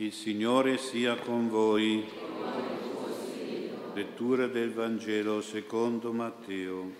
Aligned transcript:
Il 0.00 0.14
Signore 0.14 0.78
sia 0.78 1.14
con 1.14 1.50
voi. 1.50 2.02
Lettura 3.92 4.46
del 4.46 4.72
Vangelo 4.72 5.42
secondo 5.42 6.10
Matteo. 6.10 6.90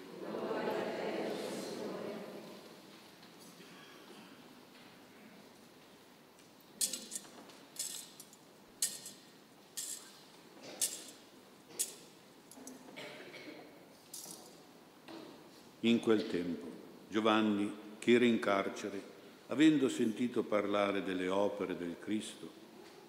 In 15.80 16.00
quel 16.00 16.26
tempo 16.26 16.66
Giovanni, 17.08 17.74
che 17.98 18.12
era 18.12 18.26
in 18.26 18.38
carcere, 18.38 19.02
avendo 19.46 19.88
sentito 19.88 20.42
parlare 20.42 21.02
delle 21.02 21.28
opere 21.28 21.78
del 21.78 21.96
Cristo, 21.98 22.59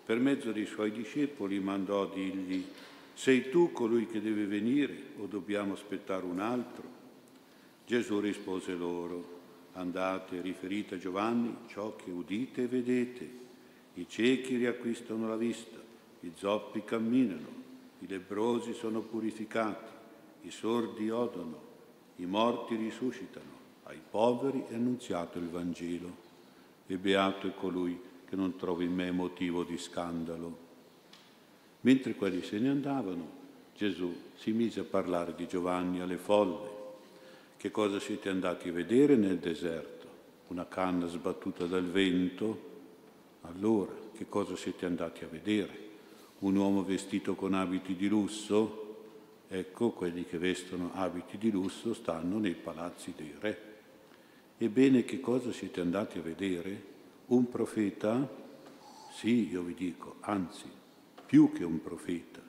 per 0.06 0.20
mezzo 0.20 0.52
dei 0.52 0.66
suoi 0.66 0.92
discepoli 0.92 1.60
mandò 1.60 2.04
a 2.04 2.14
dirgli, 2.14 2.66
sei 3.14 3.50
tu 3.50 3.72
colui 3.72 4.08
che 4.08 4.22
deve 4.22 4.46
venire 4.46 5.10
o 5.20 5.26
dobbiamo 5.26 5.74
aspettare 5.74 6.26
un 6.26 6.40
altro? 6.40 7.00
Gesù 7.86 8.20
rispose 8.20 8.74
loro, 8.74 9.40
andate 9.74 10.42
riferite 10.42 10.96
a 10.96 10.98
Giovanni 10.98 11.56
ciò 11.68 11.96
che 11.96 12.10
udite 12.10 12.64
e 12.64 12.68
vedete. 12.68 13.40
I 13.96 14.08
ciechi 14.08 14.56
riacquistano 14.56 15.28
la 15.28 15.36
vista, 15.36 15.78
i 16.22 16.32
zoppi 16.36 16.84
camminano, 16.84 17.60
i 18.00 18.08
lebrosi 18.08 18.74
sono 18.74 19.02
purificati, 19.02 19.92
i 20.44 20.52
sordi 20.52 21.10
odono 21.10 21.70
i 22.22 22.26
morti 22.26 22.76
risuscitano, 22.76 23.60
ai 23.84 24.00
poveri 24.10 24.66
è 24.70 24.76
annunziato 24.76 25.40
il 25.40 25.50
Vangelo 25.50 26.30
e 26.86 26.98
beato 26.98 27.48
è 27.48 27.54
colui 27.56 28.00
che 28.32 28.38
non 28.38 28.56
trova 28.56 28.82
in 28.82 28.94
me 28.94 29.12
motivo 29.12 29.66
di 29.66 29.78
scandalo. 29.78 30.58
Mentre 31.82 32.16
quelli 32.16 32.42
se 32.42 32.60
ne 32.60 32.70
andavano, 32.70 33.30
Gesù 33.76 34.16
si 34.36 34.54
mise 34.54 34.80
a 34.80 34.84
parlare 34.86 35.36
di 35.36 35.48
Giovanni 35.48 36.00
alle 36.00 36.16
folle. 36.16 36.70
Che 37.58 37.72
cosa 37.72 38.00
siete 38.00 38.30
andati 38.30 38.70
a 38.70 38.72
vedere 38.72 39.18
nel 39.18 39.38
deserto? 39.38 40.08
Una 40.48 40.66
canna 40.66 41.08
sbattuta 41.08 41.66
dal 41.66 41.84
vento? 41.84 42.70
Allora, 43.42 43.92
che 44.16 44.30
cosa 44.30 44.56
siete 44.56 44.86
andati 44.86 45.26
a 45.26 45.28
vedere? 45.28 45.90
Un 46.40 46.56
uomo 46.56 46.86
vestito 46.86 47.36
con 47.36 47.54
abiti 47.54 47.98
di 47.98 48.08
lusso? 48.08 48.96
Ecco, 49.50 49.90
quelli 49.90 50.24
che 50.24 50.38
vestono 50.38 50.92
abiti 50.94 51.38
di 51.38 51.52
lusso 51.52 51.94
stanno 51.94 52.38
nei 52.38 52.56
palazzi 52.56 53.14
dei 53.14 53.36
re. 53.38 53.62
Ebbene, 54.58 55.04
che 55.04 55.20
cosa 55.20 55.52
siete 55.52 55.82
andati 55.82 56.18
a 56.18 56.22
vedere? 56.22 56.92
Un 57.32 57.48
profeta? 57.48 58.30
Sì, 59.10 59.50
io 59.50 59.62
vi 59.62 59.74
dico, 59.74 60.18
anzi, 60.20 60.66
più 61.26 61.54
che 61.54 61.64
un 61.64 61.82
profeta. 61.82 62.42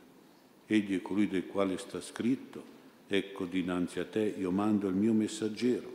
Egli 0.66 0.98
è 0.98 1.02
colui 1.02 1.28
del 1.28 1.46
quale 1.46 1.78
sta 1.78 2.00
scritto, 2.00 2.64
ecco 3.06 3.44
dinanzi 3.44 4.00
a 4.00 4.04
te 4.04 4.34
io 4.36 4.50
mando 4.50 4.88
il 4.88 4.96
mio 4.96 5.12
messaggero, 5.12 5.88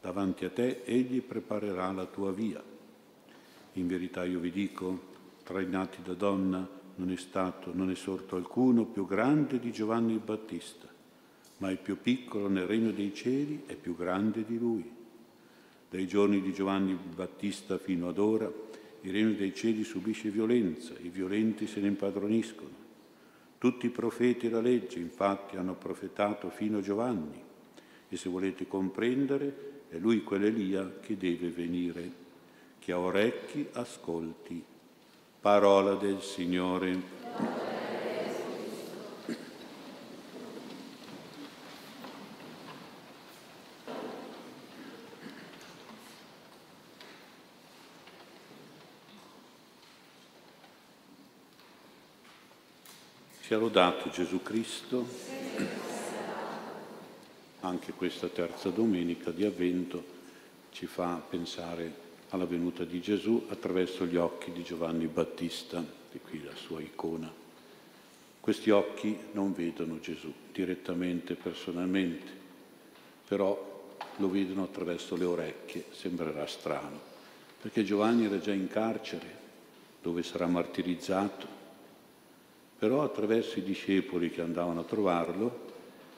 davanti 0.00 0.44
a 0.44 0.50
te 0.50 0.82
egli 0.82 1.22
preparerà 1.22 1.92
la 1.92 2.06
tua 2.06 2.32
via. 2.32 2.60
In 3.74 3.86
verità 3.86 4.24
io 4.24 4.40
vi 4.40 4.50
dico, 4.50 5.00
tra 5.44 5.60
i 5.60 5.68
nati 5.68 6.02
da 6.02 6.14
donna, 6.14 6.68
non 6.96 7.12
è 7.12 7.16
stato, 7.16 7.72
non 7.72 7.92
è 7.92 7.94
sorto 7.94 8.34
alcuno 8.34 8.86
più 8.86 9.06
grande 9.06 9.60
di 9.60 9.70
Giovanni 9.70 10.14
il 10.14 10.18
Battista, 10.18 10.88
ma 11.58 11.70
il 11.70 11.78
più 11.78 12.00
piccolo 12.00 12.48
nel 12.48 12.66
regno 12.66 12.90
dei 12.90 13.14
cieli 13.14 13.62
è 13.66 13.76
più 13.76 13.94
grande 13.94 14.44
di 14.44 14.58
lui. 14.58 14.95
Dai 15.88 16.06
giorni 16.06 16.40
di 16.40 16.52
Giovanni 16.52 16.98
Battista 17.14 17.78
fino 17.78 18.08
ad 18.08 18.18
ora 18.18 18.50
il 19.02 19.12
regno 19.12 19.34
dei 19.34 19.54
cieli 19.54 19.84
subisce 19.84 20.30
violenza, 20.30 20.94
i 21.00 21.08
violenti 21.08 21.66
se 21.66 21.80
ne 21.80 21.86
impadroniscono. 21.86 22.84
Tutti 23.58 23.86
i 23.86 23.90
profeti 23.90 24.46
e 24.46 24.50
la 24.50 24.60
legge 24.60 24.98
infatti 24.98 25.56
hanno 25.56 25.74
profetato 25.74 26.50
fino 26.50 26.78
a 26.78 26.82
Giovanni 26.82 27.42
e 28.08 28.16
se 28.16 28.28
volete 28.28 28.66
comprendere 28.66 29.84
è 29.88 29.96
lui 29.98 30.22
quell'Elia 30.22 30.98
che 31.00 31.16
deve 31.16 31.50
venire. 31.50 32.24
Chi 32.80 32.92
ha 32.92 32.98
orecchi 32.98 33.66
ascolti. 33.72 34.62
Parola 35.40 35.94
del 35.94 36.20
Signore. 36.20 37.55
Sia 53.56 53.64
lodato 53.64 54.10
Gesù 54.10 54.42
Cristo. 54.42 55.06
Anche 57.60 57.92
questa 57.92 58.28
terza 58.28 58.68
domenica 58.68 59.30
di 59.30 59.46
Avvento 59.46 60.04
ci 60.72 60.84
fa 60.84 61.22
pensare 61.26 61.90
alla 62.28 62.44
venuta 62.44 62.84
di 62.84 63.00
Gesù 63.00 63.46
attraverso 63.48 64.04
gli 64.04 64.16
occhi 64.16 64.52
di 64.52 64.62
Giovanni 64.62 65.06
Battista, 65.06 65.82
di 66.12 66.20
qui 66.20 66.44
la 66.44 66.54
sua 66.54 66.82
icona. 66.82 67.32
Questi 68.40 68.68
occhi 68.68 69.16
non 69.32 69.54
vedono 69.54 70.00
Gesù 70.00 70.30
direttamente, 70.52 71.34
personalmente, 71.34 72.30
però 73.26 73.96
lo 74.16 74.28
vedono 74.28 74.64
attraverso 74.64 75.16
le 75.16 75.24
orecchie, 75.24 75.86
sembrerà 75.92 76.46
strano, 76.46 77.00
perché 77.62 77.84
Giovanni 77.84 78.26
era 78.26 78.38
già 78.38 78.52
in 78.52 78.68
carcere, 78.68 79.34
dove 80.02 80.22
sarà 80.22 80.46
martirizzato, 80.46 81.55
però 82.78 83.02
attraverso 83.02 83.58
i 83.58 83.62
discepoli 83.62 84.30
che 84.30 84.42
andavano 84.42 84.80
a 84.80 84.84
trovarlo 84.84 85.64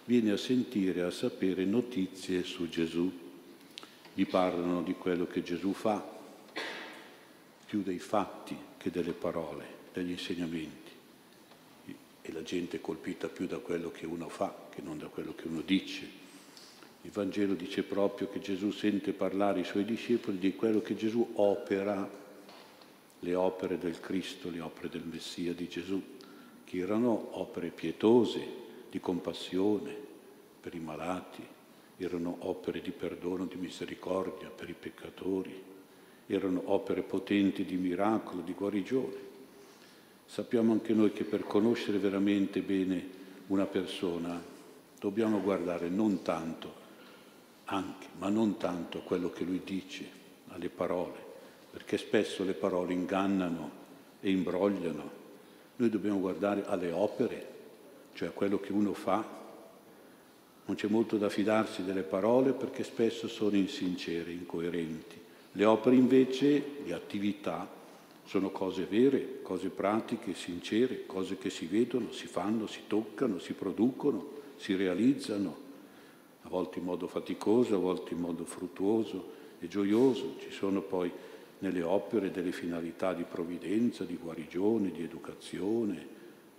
viene 0.04 0.32
a 0.32 0.36
sentire, 0.36 1.02
a 1.02 1.10
sapere 1.10 1.64
notizie 1.64 2.42
su 2.42 2.69
Gesù 2.69 3.26
gli 4.14 4.26
parlano 4.26 4.82
di 4.82 4.94
quello 4.94 5.26
che 5.26 5.42
Gesù 5.42 5.72
fa, 5.72 6.16
più 7.66 7.82
dei 7.82 7.98
fatti 8.00 8.56
che 8.76 8.91
delle 8.91 9.12
parole, 9.12 9.66
degli 9.92 10.10
insegnamenti. 10.10 10.91
E 12.22 12.32
la 12.32 12.42
gente 12.42 12.78
è 12.78 12.80
colpita 12.80 13.28
più 13.28 13.46
da 13.46 13.58
quello 13.58 13.90
che 13.90 14.06
uno 14.06 14.28
fa 14.28 14.66
che 14.70 14.82
non 14.82 14.98
da 14.98 15.06
quello 15.06 15.34
che 15.34 15.46
uno 15.46 15.60
dice. 15.60 16.08
Il 17.02 17.10
Vangelo 17.12 17.54
dice 17.54 17.84
proprio 17.84 18.28
che 18.28 18.40
Gesù 18.40 18.70
sente 18.70 19.12
parlare 19.12 19.60
i 19.60 19.64
suoi 19.64 19.84
discepoli 19.84 20.38
di 20.38 20.56
quello 20.56 20.80
che 20.80 20.96
Gesù 20.96 21.34
opera, 21.34 22.10
le 23.20 23.34
opere 23.34 23.78
del 23.78 24.00
Cristo, 24.00 24.50
le 24.50 24.60
opere 24.60 24.88
del 24.88 25.04
Messia 25.04 25.52
di 25.52 25.69
Gesù, 25.69 26.02
che 26.68 26.76
erano 26.76 27.28
opere 27.38 27.70
pietose, 27.70 28.46
di 28.90 29.00
compassione 29.00 29.96
per 30.60 30.74
i 30.74 30.80
malati, 30.80 31.42
erano 31.96 32.36
opere 32.40 32.82
di 32.82 32.90
perdono, 32.90 33.46
di 33.46 33.56
misericordia 33.56 34.50
per 34.50 34.68
i 34.68 34.74
peccatori, 34.78 35.62
erano 36.26 36.60
opere 36.66 37.00
potenti 37.00 37.64
di 37.64 37.76
miracolo, 37.76 38.42
di 38.42 38.52
guarigione. 38.52 39.26
Sappiamo 40.26 40.72
anche 40.72 40.92
noi 40.92 41.10
che 41.12 41.24
per 41.24 41.44
conoscere 41.44 41.96
veramente 41.96 42.60
bene 42.60 43.16
una 43.46 43.64
persona 43.64 44.38
dobbiamo 45.00 45.40
guardare 45.40 45.88
non 45.88 46.20
tanto, 46.20 46.74
anche, 47.64 48.08
ma 48.18 48.28
non 48.28 48.58
tanto 48.58 48.98
a 48.98 49.02
quello 49.02 49.30
che 49.30 49.44
lui 49.44 49.62
dice, 49.64 50.06
alle 50.48 50.68
parole, 50.68 51.18
perché 51.70 51.96
spesso 51.96 52.44
le 52.44 52.52
parole 52.52 52.92
ingannano 52.92 53.70
e 54.20 54.30
imbrogliano. 54.30 55.17
Noi 55.78 55.90
dobbiamo 55.90 56.18
guardare 56.18 56.64
alle 56.66 56.90
opere, 56.90 57.46
cioè 58.14 58.28
a 58.28 58.32
quello 58.32 58.58
che 58.58 58.72
uno 58.72 58.94
fa 58.94 59.24
non 60.64 60.76
c'è 60.76 60.88
molto 60.88 61.16
da 61.18 61.28
fidarsi 61.28 61.84
delle 61.84 62.02
parole 62.02 62.52
perché 62.52 62.82
spesso 62.82 63.28
sono 63.28 63.54
insincere, 63.54 64.32
incoerenti. 64.32 65.16
Le 65.52 65.64
opere 65.64 65.94
invece, 65.94 66.62
le 66.84 66.92
attività, 66.94 67.68
sono 68.24 68.50
cose 68.50 68.86
vere, 68.86 69.40
cose 69.40 69.69
pratiche, 69.69 70.34
sincere, 70.34 71.06
cose 71.06 71.38
che 71.38 71.48
si 71.48 71.66
vedono, 71.66 72.10
si 72.10 72.26
fanno, 72.26 72.66
si 72.66 72.81
toccano, 72.88 73.38
si 73.38 73.52
producono, 73.52 74.31
si 74.56 74.74
realizzano, 74.74 75.56
a 76.42 76.48
volte 76.48 76.81
in 76.81 76.86
modo 76.86 77.06
faticoso, 77.06 77.76
a 77.76 77.78
volte 77.78 78.14
in 78.14 78.20
modo 78.20 78.44
fruttuoso 78.44 79.31
e 79.60 79.69
gioioso. 79.69 80.34
Ci 80.40 80.50
sono 80.50 80.82
poi 80.82 81.10
nelle 81.60 81.82
opere 81.82 82.31
delle 82.31 82.52
finalità 82.52 83.12
di 83.14 83.25
provvidenza, 83.25 84.05
di 84.05 84.16
guarigione, 84.16 84.90
di 84.90 85.02
educazione, 85.02 86.16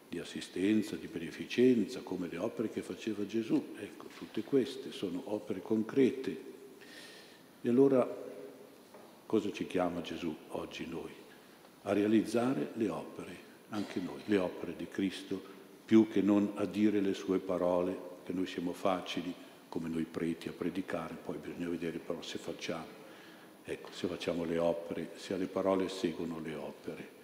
di 0.10 0.19
assistenza, 0.19 0.96
di 0.96 1.07
beneficenza, 1.07 2.01
come 2.01 2.28
le 2.28 2.38
opere 2.38 2.69
che 2.69 2.81
faceva 2.81 3.25
Gesù. 3.25 3.74
Ecco, 3.78 4.07
tutte 4.18 4.44
queste 4.44 4.92
sono 4.92 5.22
opere 5.25 5.62
concrete. 5.62 6.48
E 7.62 7.69
allora 7.69 8.07
cosa 9.25 9.51
ci 9.51 9.68
chiama 9.68 10.01
Gesù 10.01 10.36
oggi 10.50 10.88
noi? 10.88 11.12
A 11.84 11.94
realizzare 11.94 12.72
le 12.74 12.90
opere, 12.90 13.38
anche 13.69 14.00
noi, 14.00 14.22
le 14.25 14.38
opere 14.38 14.75
di 14.75 14.88
Cristo, 14.88 15.42
più 15.86 16.10
che 16.10 16.22
non 16.22 16.51
a 16.56 16.66
dire 16.66 17.00
le 17.00 17.13
sue 17.13 17.40
parole, 17.40 18.07
che 18.25 18.34
noi 18.34 18.48
siamo 18.48 18.74
facili 18.74 19.34
come 19.69 19.88
noi 19.88 20.04
preti 20.04 20.50
a 20.50 20.51
predicare, 20.51 21.16
poi 21.24 21.38
bisogna 21.38 21.69
vedere 21.69 22.00
però 22.00 22.22
se 22.22 22.38
facciamo. 22.38 22.99
Ecco, 23.71 23.89
se 23.92 24.07
facciamo 24.07 24.45
le 24.45 24.57
opere, 24.57 25.12
se 25.18 25.36
alle 25.36 25.45
parole 25.45 25.89
seguono 25.89 26.39
le 26.44 26.56
opere. 26.56 27.18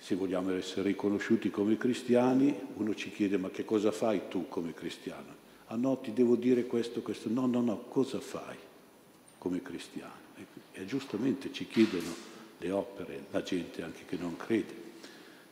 se 0.00 0.14
vogliamo 0.14 0.52
essere 0.52 0.90
riconosciuti 0.90 1.50
come 1.50 1.76
cristiani, 1.76 2.56
uno 2.76 2.94
ci 2.94 3.10
chiede 3.10 3.38
ma 3.38 3.50
che 3.50 3.64
cosa 3.64 3.90
fai 3.90 4.28
tu 4.28 4.46
come 4.46 4.72
cristiano? 4.72 5.34
Ah 5.66 5.74
no, 5.74 5.98
ti 5.98 6.12
devo 6.12 6.36
dire 6.36 6.64
questo, 6.66 7.02
questo. 7.02 7.28
No, 7.28 7.46
no, 7.46 7.60
no, 7.60 7.86
cosa 7.88 8.20
fai 8.20 8.56
come 9.38 9.60
cristiano? 9.60 10.12
E, 10.36 10.80
e 10.80 10.86
giustamente 10.86 11.52
ci 11.52 11.66
chiedono 11.66 12.14
le 12.58 12.70
opere, 12.70 13.24
la 13.32 13.42
gente 13.42 13.82
anche 13.82 14.04
che 14.06 14.16
non 14.16 14.36
crede. 14.36 14.86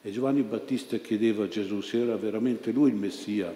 E 0.02 0.12
Giovanni 0.12 0.42
Battista 0.42 0.98
chiedeva 0.98 1.44
a 1.44 1.48
Gesù 1.48 1.80
se 1.80 2.02
era 2.02 2.14
veramente 2.14 2.70
lui 2.70 2.90
il 2.90 2.96
Messia 2.96 3.52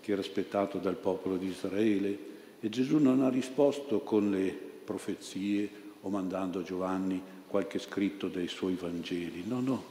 che 0.00 0.12
era 0.12 0.22
aspettato 0.22 0.78
dal 0.78 0.96
popolo 0.96 1.36
di 1.36 1.48
Israele 1.48 2.18
e 2.58 2.70
Gesù 2.70 2.96
non 2.96 3.20
ha 3.20 3.28
risposto 3.28 4.00
con 4.00 4.30
le 4.30 4.68
profezie 4.82 5.88
o 6.02 6.08
mandando 6.08 6.60
a 6.60 6.62
Giovanni 6.62 7.20
qualche 7.46 7.78
scritto 7.78 8.28
dei 8.28 8.48
suoi 8.48 8.74
Vangeli. 8.74 9.44
No, 9.46 9.60
no, 9.60 9.84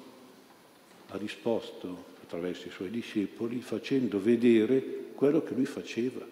ha 1.10 1.18
risposto 1.18 2.06
attraverso 2.24 2.68
i 2.68 2.72
suoi 2.72 2.90
discepoli 2.90 3.60
facendo 3.62 4.22
vedere 4.22 5.12
quello 5.16 5.44
che 5.44 5.54
lui 5.54 5.66
faceva. 5.66 6.26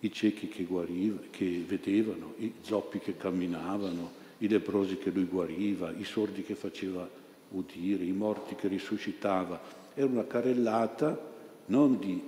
I 0.00 0.12
ciechi 0.12 0.48
che, 0.48 0.64
guariva, 0.64 1.18
che 1.30 1.64
vedevano, 1.66 2.34
i 2.38 2.52
zoppi 2.60 2.98
che 2.98 3.16
camminavano, 3.16 4.10
i 4.38 4.48
leprosi 4.48 4.96
che 4.98 5.10
lui 5.10 5.24
guariva, 5.24 5.92
i 5.96 6.04
sordi 6.04 6.42
che 6.42 6.54
faceva 6.54 7.08
udire, 7.50 8.04
i 8.04 8.12
morti 8.12 8.54
che 8.54 8.68
risuscitava. 8.68 9.60
Era 9.94 10.06
una 10.06 10.26
carrellata 10.26 11.18
non 11.66 11.98
di 11.98 12.22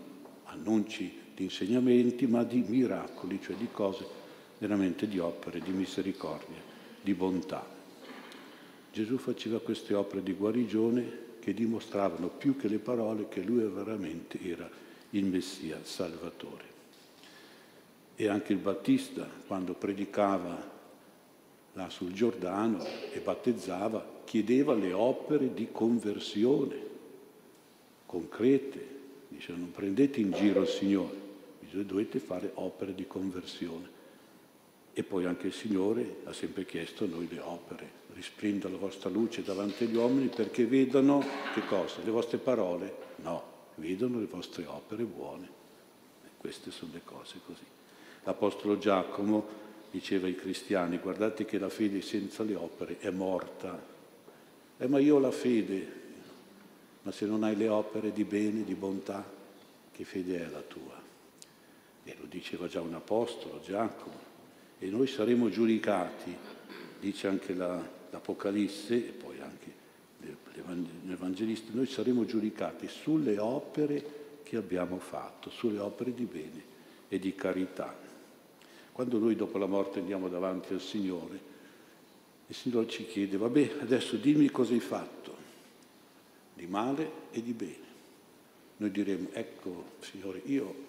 annunci, 0.44 1.12
di 1.34 1.44
insegnamenti, 1.44 2.26
ma 2.26 2.42
di 2.42 2.64
miracoli, 2.66 3.38
cioè 3.40 3.54
di 3.54 3.68
cose 3.70 4.18
veramente 4.60 5.08
di 5.08 5.18
opere, 5.18 5.58
di 5.60 5.72
misericordia, 5.72 6.60
di 7.00 7.14
bontà. 7.14 7.66
Gesù 8.92 9.16
faceva 9.16 9.58
queste 9.58 9.94
opere 9.94 10.22
di 10.22 10.34
guarigione 10.34 11.28
che 11.40 11.54
dimostravano 11.54 12.28
più 12.28 12.56
che 12.56 12.68
le 12.68 12.78
parole 12.78 13.28
che 13.28 13.40
lui 13.40 13.62
veramente 13.64 14.38
era 14.42 14.68
il 15.10 15.24
Messia, 15.24 15.78
il 15.78 15.86
Salvatore. 15.86 16.64
E 18.14 18.28
anche 18.28 18.52
il 18.52 18.58
Battista, 18.58 19.26
quando 19.46 19.72
predicava 19.72 20.78
là 21.72 21.88
sul 21.88 22.12
Giordano 22.12 22.84
e 23.12 23.18
battezzava, 23.20 24.22
chiedeva 24.24 24.74
le 24.74 24.92
opere 24.92 25.54
di 25.54 25.68
conversione 25.72 26.76
concrete. 28.04 28.98
Dice 29.28 29.52
non 29.52 29.70
prendete 29.70 30.20
in 30.20 30.32
giro 30.32 30.62
il 30.62 30.68
Signore, 30.68 31.16
dovete 31.70 32.18
fare 32.18 32.50
opere 32.54 32.94
di 32.94 33.06
conversione. 33.06 33.99
E 35.00 35.02
poi 35.02 35.24
anche 35.24 35.46
il 35.46 35.54
Signore 35.54 36.16
ha 36.24 36.32
sempre 36.34 36.66
chiesto 36.66 37.04
a 37.04 37.06
noi 37.06 37.26
le 37.26 37.38
opere. 37.40 37.90
Risplenda 38.12 38.68
la 38.68 38.76
vostra 38.76 39.08
luce 39.08 39.42
davanti 39.42 39.84
agli 39.84 39.96
uomini 39.96 40.26
perché 40.28 40.66
vedano 40.66 41.24
che 41.54 41.64
cosa? 41.64 42.02
Le 42.04 42.10
vostre 42.10 42.36
parole? 42.36 42.94
No, 43.22 43.42
vedono 43.76 44.18
le 44.20 44.26
vostre 44.26 44.66
opere 44.66 45.04
buone. 45.04 45.48
E 46.22 46.28
queste 46.36 46.70
sono 46.70 46.90
le 46.92 47.00
cose 47.02 47.40
così. 47.46 47.64
L'Apostolo 48.24 48.76
Giacomo 48.76 49.46
diceva 49.90 50.26
ai 50.26 50.34
cristiani, 50.34 50.98
guardate 50.98 51.46
che 51.46 51.58
la 51.58 51.70
fede 51.70 52.02
senza 52.02 52.42
le 52.42 52.56
opere 52.56 52.98
è 52.98 53.08
morta, 53.08 53.82
eh, 54.76 54.86
ma 54.86 54.98
io 54.98 55.16
ho 55.16 55.18
la 55.18 55.30
fede, 55.30 55.92
ma 57.04 57.10
se 57.10 57.24
non 57.24 57.42
hai 57.42 57.56
le 57.56 57.68
opere 57.68 58.12
di 58.12 58.24
bene, 58.24 58.64
di 58.64 58.74
bontà, 58.74 59.24
che 59.92 60.04
fede 60.04 60.44
è 60.44 60.50
la 60.50 60.60
tua? 60.60 61.00
E 62.04 62.16
lo 62.20 62.26
diceva 62.26 62.68
già 62.68 62.82
un 62.82 62.92
apostolo, 62.92 63.62
Giacomo. 63.64 64.29
E 64.82 64.86
noi 64.86 65.06
saremo 65.06 65.50
giudicati, 65.50 66.34
dice 66.98 67.26
anche 67.26 67.52
la, 67.52 67.86
l'Apocalisse 68.10 68.94
e 68.94 69.12
poi 69.12 69.38
anche 69.38 69.78
l'Evangelista, 71.04 71.70
noi 71.74 71.86
saremo 71.86 72.24
giudicati 72.24 72.88
sulle 72.88 73.38
opere 73.38 74.38
che 74.42 74.56
abbiamo 74.56 74.98
fatto, 74.98 75.50
sulle 75.50 75.78
opere 75.78 76.14
di 76.14 76.24
bene 76.24 76.62
e 77.08 77.18
di 77.18 77.34
carità. 77.34 77.94
Quando 78.90 79.18
noi 79.18 79.36
dopo 79.36 79.58
la 79.58 79.66
morte 79.66 79.98
andiamo 79.98 80.28
davanti 80.28 80.72
al 80.72 80.80
Signore, 80.80 81.38
il 82.46 82.54
Signore 82.54 82.88
ci 82.88 83.06
chiede, 83.06 83.36
vabbè, 83.36 83.76
adesso 83.82 84.16
dimmi 84.16 84.50
cosa 84.50 84.72
hai 84.72 84.80
fatto, 84.80 85.36
di 86.54 86.66
male 86.66 87.10
e 87.32 87.42
di 87.42 87.52
bene. 87.52 87.88
Noi 88.78 88.90
diremo, 88.90 89.28
ecco, 89.32 89.84
Signore, 90.00 90.40
io 90.46 90.86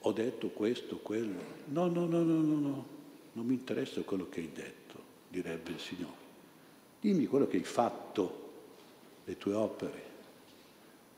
ho 0.00 0.12
detto 0.12 0.48
questo, 0.48 0.96
quello. 0.96 1.38
No, 1.66 1.88
no, 1.88 2.06
no, 2.06 2.22
no, 2.22 2.40
no, 2.40 2.58
no, 2.58 2.86
non 3.34 3.46
mi 3.46 3.54
interessa 3.54 4.00
quello 4.02 4.28
che 4.28 4.40
hai 4.40 4.50
detto, 4.52 4.98
direbbe 5.28 5.70
il 5.70 5.78
Signore. 5.78 6.22
Dimmi 7.00 7.26
quello 7.26 7.46
che 7.46 7.58
hai 7.58 7.64
fatto, 7.64 8.42
le 9.24 9.36
tue 9.36 9.54
opere. 9.54 10.02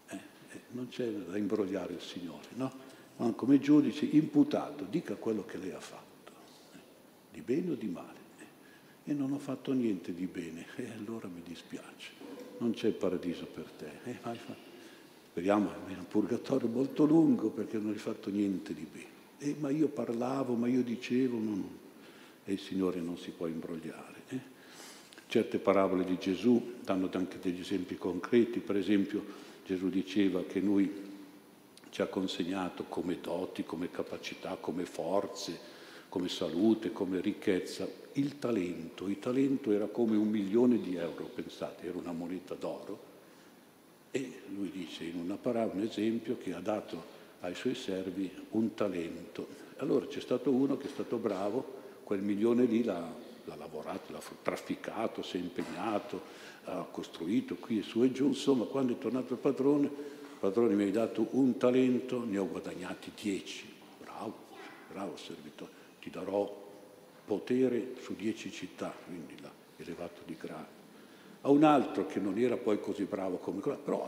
Eh, 0.08 0.14
eh, 0.50 0.60
non 0.72 0.88
c'è 0.88 1.08
da 1.10 1.36
imbrogliare 1.36 1.94
il 1.94 2.00
Signore, 2.00 2.48
no? 2.54 2.84
Ma 3.16 3.30
come 3.32 3.58
giudice 3.58 4.04
imputato, 4.04 4.84
dica 4.84 5.14
quello 5.14 5.44
che 5.44 5.56
lei 5.56 5.72
ha 5.72 5.80
fatto, 5.80 6.32
eh, 6.74 6.78
di 7.32 7.40
bene 7.40 7.70
o 7.70 7.74
di 7.74 7.88
male 7.88 8.24
e 9.08 9.12
non 9.12 9.30
ho 9.32 9.38
fatto 9.38 9.72
niente 9.72 10.12
di 10.12 10.26
bene 10.26 10.66
e 10.74 10.90
allora 10.96 11.28
mi 11.28 11.40
dispiace, 11.42 12.10
non 12.58 12.72
c'è 12.72 12.90
paradiso 12.90 13.46
per 13.46 13.70
te. 13.78 13.90
Eh, 14.04 14.18
vai. 14.22 14.38
Speriamo 15.30 15.70
è 15.86 15.92
un 15.92 16.08
purgatorio 16.08 16.66
molto 16.66 17.04
lungo 17.04 17.50
perché 17.50 17.78
non 17.78 17.92
hai 17.92 17.98
fatto 17.98 18.30
niente 18.30 18.74
di 18.74 18.86
bene. 18.90 19.14
Eh, 19.38 19.54
ma 19.58 19.70
io 19.70 19.88
parlavo, 19.88 20.54
ma 20.54 20.66
io 20.66 20.82
dicevo, 20.82 21.38
no, 21.38 21.54
no. 21.54 21.84
E 22.46 22.52
il 22.52 22.60
Signore 22.60 23.00
non 23.00 23.19
si 23.19 23.31
può 23.31 23.46
imbrogliare. 23.48 24.22
Eh? 24.28 24.40
Certe 25.26 25.58
parabole 25.58 26.04
di 26.04 26.16
Gesù 26.19 26.75
danno 26.82 27.10
anche 27.12 27.38
degli 27.40 27.60
esempi 27.60 27.96
concreti, 27.96 28.60
per 28.60 28.76
esempio 28.76 29.25
Gesù 29.66 29.90
diceva 29.90 30.44
che 30.44 30.60
lui 30.60 31.04
ci 31.90 32.00
ha 32.00 32.06
consegnato 32.06 32.84
come 32.84 33.19
doti, 33.20 33.64
come 33.64 33.90
capacità, 33.90 34.56
come 34.60 34.84
forze, 34.84 35.58
come 36.08 36.28
salute, 36.28 36.93
come 36.93 37.20
ricchezza, 37.20 37.88
il 38.12 38.38
talento. 38.38 39.08
Il 39.08 39.19
talento 39.19 39.72
era 39.72 39.87
come 39.87 40.16
un 40.16 40.28
milione 40.28 40.81
di 40.81 40.94
euro, 40.94 41.25
pensate, 41.25 41.87
era 41.87 41.99
una 41.99 42.12
moneta 42.12 42.54
d'oro. 42.54 43.14
E 44.12 44.42
lui 44.54 44.70
dice 44.70 45.04
in 45.04 45.19
una 45.19 45.37
parabola, 45.37 45.81
un 45.81 45.88
esempio, 45.88 46.38
che 46.38 46.54
ha 46.54 46.60
dato 46.60 47.14
ai 47.40 47.54
suoi 47.54 47.75
servi 47.75 48.31
un 48.50 48.75
talento. 48.75 49.49
Allora 49.78 50.06
c'è 50.06 50.20
stato 50.20 50.50
uno 50.50 50.76
che 50.76 50.87
è 50.87 50.90
stato 50.90 51.16
bravo, 51.16 51.75
quel 52.06 52.23
milione 52.23 52.67
lì 52.67 52.85
l'ha, 52.85 53.12
l'ha 53.47 53.56
lavorato, 53.56 54.12
l'ha 54.12 54.23
trafficato, 54.41 55.23
si 55.23 55.38
è 55.38 55.41
impegnato, 55.41 56.23
ha 56.67 56.87
costruito 56.88 57.56
qui 57.56 57.81
e 57.81 57.82
su 57.82 58.05
e 58.05 58.12
giù, 58.12 58.29
insomma 58.29 58.64
quando 58.64 58.93
è 58.93 58.99
tornato 58.99 59.33
il 59.33 59.40
padrone, 59.40 59.87
il 59.87 60.37
padrone 60.38 60.76
mi 60.76 60.85
ha 60.85 60.90
dato 60.92 61.26
un 61.33 61.57
talento, 61.57 62.25
ne 62.25 62.38
ho 62.38 62.49
guadagnati 62.49 63.11
dieci. 63.21 63.66
Bravo, 63.99 64.35
bravo 64.88 65.16
servitore 65.16 65.73
ti 65.99 66.09
darò 66.09 66.64
potere 67.25 67.95
su 68.00 68.14
dieci 68.14 68.52
città, 68.52 68.95
quindi 69.04 69.35
l'ha 69.40 69.50
elevato 69.78 70.21
di 70.25 70.37
grado. 70.38 70.85
A 71.40 71.50
un 71.50 71.64
altro 71.64 72.07
che 72.07 72.21
non 72.21 72.38
era 72.38 72.57
poi 72.57 72.78
così 72.78 73.02
bravo 73.02 73.38
come 73.38 73.59
quello, 73.59 73.78
però 73.78 74.04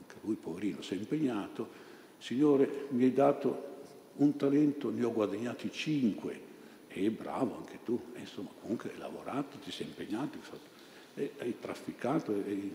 anche 0.00 0.16
lui 0.22 0.36
poverino 0.36 0.80
si 0.80 0.94
è 0.94 0.96
impegnato, 0.96 1.68
Signore 2.16 2.86
mi 2.92 3.04
hai 3.04 3.12
dato 3.12 3.74
un 4.14 4.36
talento, 4.36 4.88
ne 4.88 5.04
ho 5.04 5.12
guadagnati 5.12 5.70
cinque, 5.70 6.54
e 7.04 7.10
bravo 7.10 7.56
anche 7.56 7.78
tu, 7.84 8.12
e 8.14 8.20
insomma 8.20 8.50
comunque 8.60 8.90
hai 8.92 8.98
lavorato, 8.98 9.58
ti 9.58 9.70
sei 9.70 9.86
impegnato, 9.86 10.38
hai, 11.16 11.30
hai 11.38 11.58
trafficato, 11.60 12.32
e, 12.32 12.70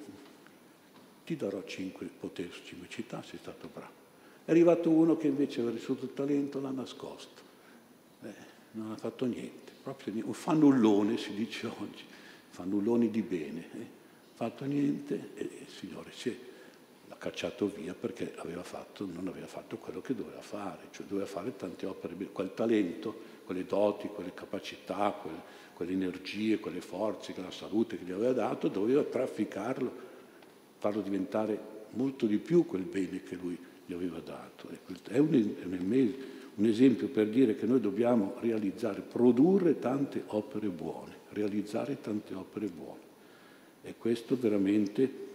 ti 1.25 1.35
darò 1.35 1.63
cinque 1.63 2.05
poteri 2.07 2.49
su 2.51 2.63
cinque 2.63 2.87
città, 2.89 3.23
sei 3.23 3.39
stato 3.39 3.69
bravo. 3.71 3.99
È 4.45 4.51
arrivato 4.51 4.89
uno 4.89 5.17
che 5.17 5.27
invece 5.27 5.59
aveva 5.59 5.75
ricevuto 5.75 6.05
il 6.05 6.13
talento, 6.13 6.59
l'ha 6.59 6.71
nascosto. 6.71 7.41
Eh, 8.23 8.33
non 8.71 8.91
ha 8.91 8.97
fatto 8.97 9.25
niente, 9.25 9.71
proprio 9.81 10.13
niente. 10.13 10.29
un 10.29 10.35
fannullone 10.35 11.17
si 11.17 11.33
dice 11.33 11.67
oggi, 11.67 12.03
fannulloni 12.49 13.09
di 13.09 13.21
bene, 13.21 13.65
eh? 13.73 13.87
fatto 14.33 14.65
niente 14.65 15.31
e 15.35 15.43
il 15.43 15.69
Signore 15.69 16.11
si 16.13 16.29
è, 16.29 16.31
l'ha 16.31 16.50
cacciato 17.21 17.67
via 17.67 17.93
perché 17.93 18.33
aveva 18.37 18.63
fatto, 18.63 19.05
non 19.05 19.27
aveva 19.27 19.45
fatto 19.45 19.77
quello 19.77 20.01
che 20.01 20.15
doveva 20.15 20.41
fare, 20.41 20.87
cioè 20.89 21.05
doveva 21.05 21.27
fare 21.27 21.55
tante 21.55 21.85
opere, 21.85 22.15
quel 22.31 22.55
talento, 22.55 23.15
quelle 23.45 23.63
doti, 23.63 24.07
quelle 24.07 24.33
capacità, 24.33 25.11
quelle, 25.11 25.37
quelle 25.75 25.91
energie, 25.91 26.59
quelle 26.59 26.81
forze, 26.81 27.33
quella 27.33 27.51
salute 27.51 27.99
che 27.99 28.05
gli 28.05 28.11
aveva 28.11 28.33
dato, 28.33 28.69
doveva 28.69 29.03
trafficarlo, 29.03 29.91
farlo 30.79 31.01
diventare 31.01 31.59
molto 31.91 32.25
di 32.25 32.39
più 32.39 32.65
quel 32.65 32.85
bene 32.85 33.21
che 33.21 33.35
lui 33.35 33.55
gli 33.85 33.93
aveva 33.93 34.19
dato. 34.19 34.67
È 35.07 35.19
un, 35.19 36.15
un 36.55 36.65
esempio 36.65 37.07
per 37.07 37.29
dire 37.29 37.55
che 37.55 37.67
noi 37.67 37.79
dobbiamo 37.79 38.33
realizzare, 38.39 39.01
produrre 39.01 39.77
tante 39.77 40.23
opere 40.25 40.69
buone, 40.69 41.17
realizzare 41.29 42.01
tante 42.01 42.33
opere 42.33 42.65
buone. 42.65 43.09
E 43.83 43.93
questo 43.95 44.35
veramente 44.39 45.29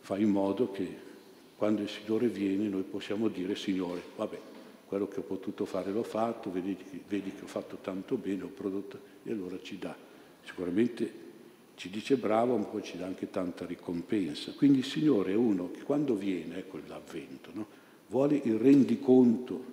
fa 0.00 0.18
in 0.18 0.28
modo 0.28 0.70
che 0.70 1.12
quando 1.56 1.82
il 1.82 1.88
Signore 1.88 2.28
viene 2.28 2.68
noi 2.68 2.82
possiamo 2.82 3.28
dire 3.28 3.54
Signore, 3.56 4.02
vabbè, 4.16 4.38
quello 4.86 5.08
che 5.08 5.20
ho 5.20 5.22
potuto 5.22 5.64
fare 5.64 5.90
l'ho 5.90 6.02
fatto, 6.02 6.50
vedi, 6.50 6.76
vedi 7.08 7.32
che 7.32 7.44
ho 7.44 7.48
fatto 7.48 7.78
tanto 7.80 8.16
bene, 8.16 8.44
ho 8.44 8.48
prodotto, 8.48 8.98
e 9.22 9.32
allora 9.32 9.58
ci 9.62 9.78
dà 9.78 9.96
sicuramente 10.44 11.22
ci 11.76 11.90
dice 11.90 12.16
bravo, 12.16 12.56
ma 12.56 12.64
poi 12.64 12.82
ci 12.82 12.96
dà 12.96 13.06
anche 13.06 13.30
tanta 13.30 13.66
ricompensa. 13.66 14.52
Quindi 14.52 14.78
il 14.78 14.84
Signore 14.84 15.32
è 15.32 15.36
uno 15.36 15.70
che 15.72 15.82
quando 15.82 16.14
viene, 16.14 16.58
ecco 16.58 16.78
l'avvento, 16.86 17.50
no? 17.52 17.66
vuole 18.08 18.40
il 18.42 18.56
rendiconto, 18.56 19.72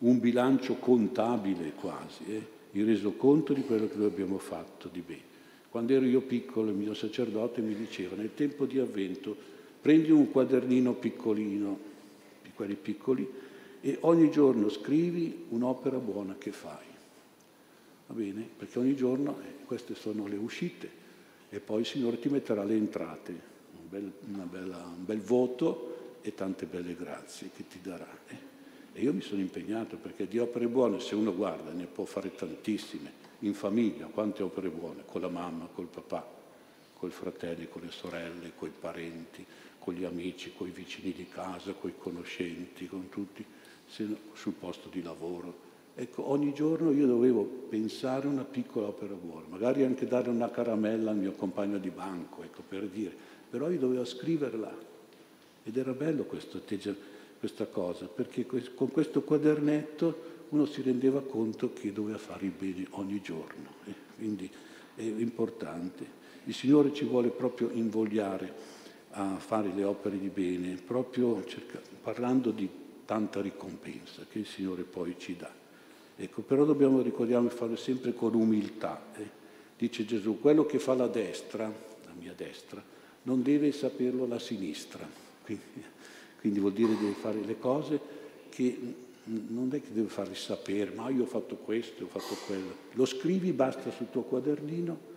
un 0.00 0.20
bilancio 0.20 0.74
contabile 0.74 1.72
quasi, 1.72 2.24
eh? 2.28 2.46
il 2.72 2.84
resoconto 2.84 3.52
di 3.52 3.62
quello 3.62 3.88
che 3.88 3.96
noi 3.96 4.06
abbiamo 4.06 4.38
fatto 4.38 4.88
di 4.92 5.00
bene. 5.00 5.32
Quando 5.70 5.92
ero 5.92 6.04
io 6.04 6.20
piccolo, 6.20 6.70
il 6.70 6.76
mio 6.76 6.94
sacerdote 6.94 7.60
mi 7.60 7.74
diceva, 7.74 8.16
nel 8.16 8.34
tempo 8.34 8.66
di 8.66 8.78
avvento, 8.78 9.36
prendi 9.84 10.10
un 10.10 10.30
quadernino 10.30 10.94
piccolino, 10.94 11.78
di 12.42 12.50
quelli 12.54 12.74
piccoli, 12.74 13.30
e 13.82 13.98
ogni 14.00 14.30
giorno 14.30 14.70
scrivi 14.70 15.44
un'opera 15.50 15.98
buona 15.98 16.36
che 16.38 16.52
fai. 16.52 16.86
Va 18.06 18.14
bene? 18.14 18.48
Perché 18.56 18.78
ogni 18.78 18.96
giorno, 18.96 19.38
eh, 19.42 19.66
queste 19.66 19.94
sono 19.94 20.26
le 20.26 20.36
uscite, 20.36 20.88
e 21.50 21.60
poi 21.60 21.80
il 21.80 21.86
Signore 21.86 22.18
ti 22.18 22.30
metterà 22.30 22.64
le 22.64 22.76
entrate, 22.76 23.32
un 23.32 23.88
bel, 23.90 24.10
bella, 24.48 24.90
un 24.96 25.04
bel 25.04 25.20
voto 25.20 26.16
e 26.22 26.34
tante 26.34 26.64
belle 26.64 26.96
grazie 26.96 27.50
che 27.54 27.68
ti 27.68 27.80
darà. 27.82 28.08
Eh? 28.28 28.36
E 28.94 29.02
io 29.02 29.12
mi 29.12 29.20
sono 29.20 29.42
impegnato 29.42 29.98
perché 29.98 30.26
di 30.26 30.38
opere 30.38 30.66
buone, 30.66 30.98
se 30.98 31.14
uno 31.14 31.34
guarda, 31.34 31.72
ne 31.72 31.84
può 31.84 32.06
fare 32.06 32.34
tantissime. 32.34 33.12
In 33.40 33.52
famiglia, 33.52 34.06
quante 34.06 34.42
opere 34.42 34.70
buone? 34.70 35.02
Con 35.04 35.20
la 35.20 35.28
mamma, 35.28 35.68
col 35.70 35.88
papà, 35.88 36.33
con 36.98 37.08
i 37.08 37.12
fratelli, 37.12 37.68
con 37.68 37.82
le 37.82 37.90
sorelle, 37.90 38.52
con 38.56 38.68
i 38.68 38.72
parenti, 38.78 39.44
con 39.78 39.94
gli 39.94 40.04
amici, 40.04 40.52
con 40.56 40.66
i 40.66 40.70
vicini 40.70 41.12
di 41.12 41.28
casa, 41.28 41.72
con 41.72 41.90
i 41.90 41.94
conoscenti, 41.98 42.86
con 42.86 43.08
tutti, 43.08 43.44
sul 43.86 44.52
posto 44.58 44.88
di 44.88 45.02
lavoro. 45.02 45.62
Ecco, 45.94 46.28
ogni 46.28 46.52
giorno 46.54 46.90
io 46.90 47.06
dovevo 47.06 47.44
pensare 47.44 48.26
una 48.26 48.44
piccola 48.44 48.88
opera 48.88 49.14
buona, 49.14 49.46
magari 49.48 49.84
anche 49.84 50.06
dare 50.06 50.28
una 50.28 50.50
caramella 50.50 51.10
al 51.10 51.16
mio 51.16 51.32
compagno 51.32 51.78
di 51.78 51.90
banco, 51.90 52.42
ecco, 52.42 52.62
per 52.66 52.84
dire, 52.86 53.14
però 53.48 53.70
io 53.70 53.78
dovevo 53.78 54.04
scriverla. 54.04 54.92
Ed 55.66 55.76
era 55.76 55.92
bello 55.92 56.24
questo, 56.24 56.60
questa 57.38 57.66
cosa, 57.66 58.06
perché 58.06 58.46
con 58.74 58.90
questo 58.90 59.22
quadernetto 59.22 60.32
uno 60.50 60.66
si 60.66 60.82
rendeva 60.82 61.22
conto 61.22 61.72
che 61.72 61.92
doveva 61.92 62.18
fare 62.18 62.46
il 62.46 62.52
bene 62.52 62.86
ogni 62.90 63.20
giorno. 63.20 63.70
Eh? 63.86 63.94
Quindi 64.16 64.50
è 64.94 65.02
importante. 65.02 66.22
Il 66.44 66.54
Signore 66.54 66.92
ci 66.92 67.04
vuole 67.04 67.28
proprio 67.28 67.70
invogliare 67.72 68.72
a 69.10 69.36
fare 69.36 69.70
le 69.74 69.84
opere 69.84 70.18
di 70.18 70.28
bene, 70.28 70.74
proprio 70.74 71.44
cerca, 71.44 71.80
parlando 72.02 72.50
di 72.50 72.68
tanta 73.04 73.40
ricompensa 73.40 74.26
che 74.28 74.40
il 74.40 74.46
Signore 74.46 74.82
poi 74.82 75.14
ci 75.18 75.36
dà. 75.36 75.50
Ecco, 76.16 76.42
però 76.42 76.64
dobbiamo 76.64 77.00
ricordiamo 77.00 77.48
di 77.48 77.54
farlo 77.54 77.76
sempre 77.76 78.14
con 78.14 78.34
umiltà. 78.34 79.02
Eh? 79.16 79.42
Dice 79.76 80.04
Gesù, 80.04 80.38
quello 80.40 80.64
che 80.66 80.78
fa 80.78 80.94
la 80.94 81.08
destra, 81.08 81.64
la 81.64 82.12
mia 82.18 82.32
destra, 82.36 82.82
non 83.22 83.42
deve 83.42 83.72
saperlo 83.72 84.26
la 84.26 84.38
sinistra. 84.38 85.08
Quindi, 85.44 85.62
quindi 86.40 86.60
vuol 86.60 86.72
dire 86.72 86.96
deve 86.96 87.12
fare 87.12 87.40
le 87.40 87.58
cose 87.58 88.00
che 88.48 88.78
non 89.24 89.68
è 89.72 89.80
che 89.80 89.92
deve 89.92 90.08
farli 90.08 90.34
sapere, 90.34 90.90
ma 90.90 91.08
io 91.08 91.22
ho 91.22 91.26
fatto 91.26 91.56
questo, 91.56 92.04
ho 92.04 92.08
fatto 92.08 92.36
quello. 92.46 92.72
Lo 92.92 93.06
scrivi, 93.06 93.52
basta 93.52 93.90
sul 93.90 94.10
tuo 94.10 94.22
quadernino, 94.22 95.12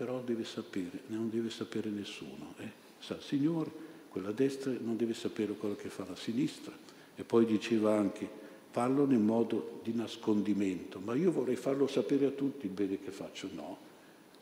però 0.00 0.22
deve 0.22 0.44
sapere, 0.44 1.02
non 1.08 1.28
deve 1.28 1.50
sapere 1.50 1.90
nessuno. 1.90 2.54
Eh? 2.56 2.70
Sa 3.00 3.16
il 3.16 3.20
Signore, 3.20 3.70
quella 4.08 4.32
destra 4.32 4.72
non 4.80 4.96
deve 4.96 5.12
sapere 5.12 5.52
quello 5.52 5.76
che 5.76 5.90
fa 5.90 6.06
la 6.08 6.16
sinistra. 6.16 6.72
E 7.14 7.22
poi 7.22 7.44
diceva 7.44 7.94
anche, 7.94 8.26
Farlo 8.70 9.04
nel 9.04 9.18
modo 9.18 9.80
di 9.82 9.92
nascondimento, 9.92 11.00
ma 11.00 11.14
io 11.14 11.32
vorrei 11.32 11.56
farlo 11.56 11.88
sapere 11.88 12.26
a 12.26 12.30
tutti 12.30 12.66
il 12.66 12.72
bene 12.72 13.00
che 13.00 13.10
faccio. 13.10 13.50
No, 13.52 13.76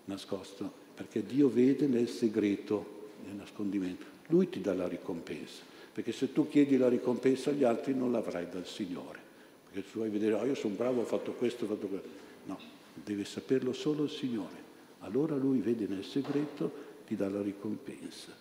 nascosto, 0.05 0.71
perché 0.95 1.25
Dio 1.25 1.49
vede 1.49 1.87
nel 1.87 2.09
segreto, 2.09 3.15
nel 3.25 3.35
nascondimento. 3.35 4.05
Lui 4.27 4.51
ti 4.51 4.61
dà 4.61 4.75
la 4.75 4.87
ricompensa, 4.87 5.63
perché 5.93 6.13
se 6.13 6.31
tu 6.31 6.47
chiedi 6.47 6.77
la 6.77 6.89
ricompensa 6.89 7.51
agli 7.51 7.65
altri 7.65 7.95
non 7.95 8.13
l'avrai 8.13 8.49
dal 8.49 8.67
Signore, 8.67 9.19
perché 9.65 9.91
tu 9.91 9.97
vuoi 9.99 10.11
vedere, 10.11 10.35
oh, 10.35 10.45
io 10.45 10.55
sono 10.55 10.75
bravo, 10.75 11.01
ho 11.01 11.07
fatto 11.07 11.33
questo, 11.33 11.65
ho 11.65 11.69
fatto 11.69 11.87
quello. 11.87 12.05
No, 12.45 12.59
deve 12.93 13.25
saperlo 13.25 13.73
solo 13.73 14.05
il 14.05 14.11
Signore. 14.11 14.68
Allora 15.01 15.37
Lui 15.37 15.61
vede 15.61 15.87
nel 15.87 16.05
segreto, 16.05 16.87
ti 17.07 17.17
dà 17.17 17.29
la 17.29 17.43
ricompensa. 17.43 18.33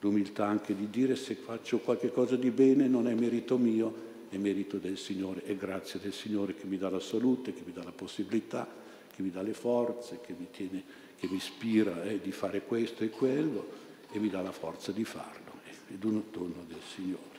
L'umiltà 0.00 0.46
anche 0.46 0.74
di 0.74 0.90
dire 0.90 1.16
se 1.16 1.34
faccio 1.34 1.78
qualche 1.78 2.10
cosa 2.10 2.36
di 2.36 2.50
bene 2.50 2.86
non 2.86 3.08
è 3.08 3.14
merito 3.14 3.56
mio, 3.56 4.04
è 4.28 4.36
merito 4.36 4.78
del 4.78 4.98
Signore, 4.98 5.42
è 5.44 5.56
grazia 5.56 5.98
del 5.98 6.12
Signore 6.12 6.54
che 6.54 6.66
mi 6.66 6.78
dà 6.78 6.90
la 6.90 7.00
salute, 7.00 7.52
che 7.52 7.62
mi 7.64 7.72
dà 7.72 7.82
la 7.82 7.92
possibilità, 7.92 8.68
che 9.14 9.22
mi 9.22 9.30
dà 9.30 9.42
le 9.42 9.54
forze, 9.54 10.20
che 10.20 10.34
mi, 10.36 10.48
tiene, 10.50 10.82
che 11.16 11.28
mi 11.28 11.36
ispira 11.36 12.02
eh, 12.04 12.20
di 12.20 12.32
fare 12.32 12.62
questo 12.62 13.04
e 13.04 13.10
quello 13.10 13.84
e 14.10 14.18
mi 14.18 14.28
dà 14.28 14.42
la 14.42 14.52
forza 14.52 14.92
di 14.92 15.04
farlo. 15.04 15.44
Ed 15.88 16.02
un 16.02 16.22
dono 16.32 16.64
del 16.66 16.80
Signore. 16.94 17.34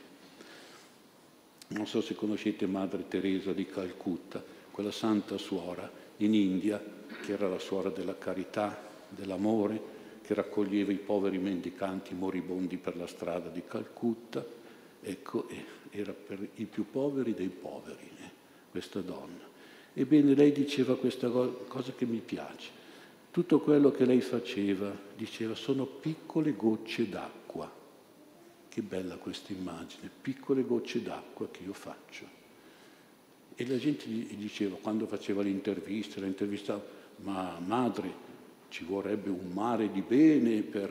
Non 1.68 1.86
so 1.86 2.00
se 2.00 2.14
conoscete 2.14 2.66
Madre 2.66 3.06
Teresa 3.08 3.52
di 3.52 3.66
Calcutta, 3.66 4.42
quella 4.70 4.90
santa 4.90 5.36
suora 5.36 5.90
in 6.18 6.34
India, 6.34 6.82
che 7.24 7.32
era 7.32 7.48
la 7.48 7.58
suora 7.58 7.90
della 7.90 8.16
carità, 8.16 8.86
dell'amore, 9.08 9.96
che 10.22 10.34
raccoglieva 10.34 10.92
i 10.92 10.96
poveri 10.96 11.38
mendicanti 11.38 12.14
moribondi 12.14 12.76
per 12.76 12.96
la 12.96 13.06
strada 13.06 13.48
di 13.48 13.62
Calcutta. 13.66 14.44
Ecco, 15.00 15.48
era 15.90 16.12
per 16.12 16.46
i 16.56 16.64
più 16.64 16.90
poveri 16.90 17.34
dei 17.34 17.48
poveri, 17.48 18.10
eh, 18.18 18.30
questa 18.70 19.00
donna. 19.00 19.46
Ebbene, 19.94 20.34
lei 20.34 20.52
diceva 20.52 20.96
questa 20.96 21.28
cosa 21.28 21.92
che 21.92 22.04
mi 22.04 22.18
piace. 22.18 22.70
Tutto 23.30 23.60
quello 23.60 23.90
che 23.90 24.04
lei 24.04 24.20
faceva, 24.20 24.92
diceva, 25.16 25.54
sono 25.54 25.86
piccole 25.86 26.54
gocce 26.54 27.08
d'acqua. 27.08 27.70
Che 28.68 28.82
bella 28.82 29.16
questa 29.16 29.52
immagine, 29.52 30.10
piccole 30.20 30.62
gocce 30.62 31.02
d'acqua 31.02 31.48
che 31.50 31.62
io 31.64 31.72
faccio. 31.72 32.37
E 33.60 33.66
la 33.66 33.76
gente 33.76 34.06
gli 34.06 34.36
diceva, 34.36 34.76
quando 34.80 35.08
faceva 35.08 35.42
l'intervista, 35.42 36.20
l'intervista, 36.20 36.80
ma 37.24 37.58
madre, 37.58 38.08
ci 38.68 38.84
vorrebbe 38.84 39.30
un 39.30 39.50
mare 39.52 39.90
di 39.90 40.00
bene 40.00 40.62
per, 40.62 40.88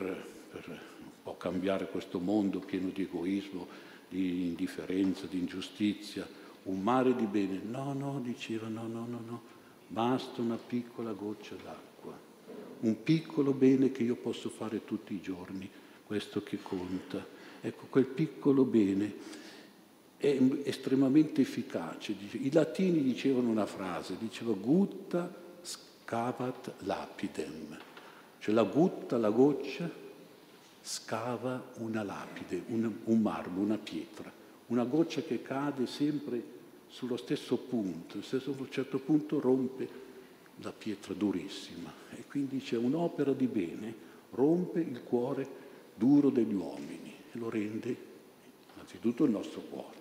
per 0.50 0.68
un 0.68 1.10
po' 1.22 1.38
cambiare 1.38 1.88
questo 1.88 2.18
mondo 2.18 2.58
pieno 2.58 2.90
di 2.90 3.04
egoismo, 3.04 3.66
di 4.06 4.48
indifferenza, 4.48 5.24
di 5.24 5.38
ingiustizia, 5.38 6.28
un 6.64 6.82
mare 6.82 7.16
di 7.16 7.24
bene. 7.24 7.58
No, 7.64 7.94
no, 7.94 8.20
diceva, 8.22 8.68
no, 8.68 8.86
no, 8.86 9.06
no, 9.08 9.22
no, 9.26 9.42
basta 9.86 10.42
una 10.42 10.58
piccola 10.58 11.12
goccia 11.12 11.54
d'acqua, 11.54 12.12
un 12.80 13.02
piccolo 13.02 13.52
bene 13.52 13.90
che 13.92 14.02
io 14.02 14.16
posso 14.16 14.50
fare 14.50 14.84
tutti 14.84 15.14
i 15.14 15.22
giorni, 15.22 15.66
questo 16.04 16.42
che 16.42 16.58
conta. 16.60 17.26
Ecco, 17.62 17.86
quel 17.88 18.04
piccolo 18.04 18.64
bene 18.64 19.46
è 20.18 20.38
estremamente 20.64 21.40
efficace. 21.40 22.14
I 22.32 22.52
latini 22.52 23.02
dicevano 23.02 23.48
una 23.48 23.66
frase, 23.66 24.16
diceva 24.18 24.52
gutta 24.52 25.32
scavat 25.62 26.72
lapidem, 26.80 27.78
cioè 28.40 28.54
la 28.54 28.64
gutta, 28.64 29.16
la 29.16 29.30
goccia, 29.30 29.88
scava 30.82 31.70
una 31.76 32.02
lapide, 32.02 32.62
un, 32.66 32.92
un 33.04 33.20
marmo, 33.20 33.60
una 33.60 33.78
pietra, 33.78 34.30
una 34.66 34.84
goccia 34.84 35.22
che 35.22 35.40
cade 35.40 35.86
sempre 35.86 36.56
sullo 36.88 37.16
stesso 37.16 37.56
punto, 37.56 38.18
a 38.18 38.42
un 38.44 38.70
certo 38.70 38.98
punto 38.98 39.38
rompe 39.38 39.88
la 40.56 40.72
pietra 40.72 41.14
durissima. 41.14 41.92
E 42.10 42.24
quindi 42.26 42.58
c'è 42.58 42.76
un'opera 42.76 43.32
di 43.32 43.46
bene, 43.46 43.94
rompe 44.30 44.80
il 44.80 45.02
cuore 45.04 45.46
duro 45.94 46.30
degli 46.30 46.54
uomini 46.54 47.14
e 47.32 47.38
lo 47.38 47.50
rende 47.50 47.96
innanzitutto 48.74 49.24
il 49.24 49.30
nostro 49.30 49.60
cuore. 49.60 49.97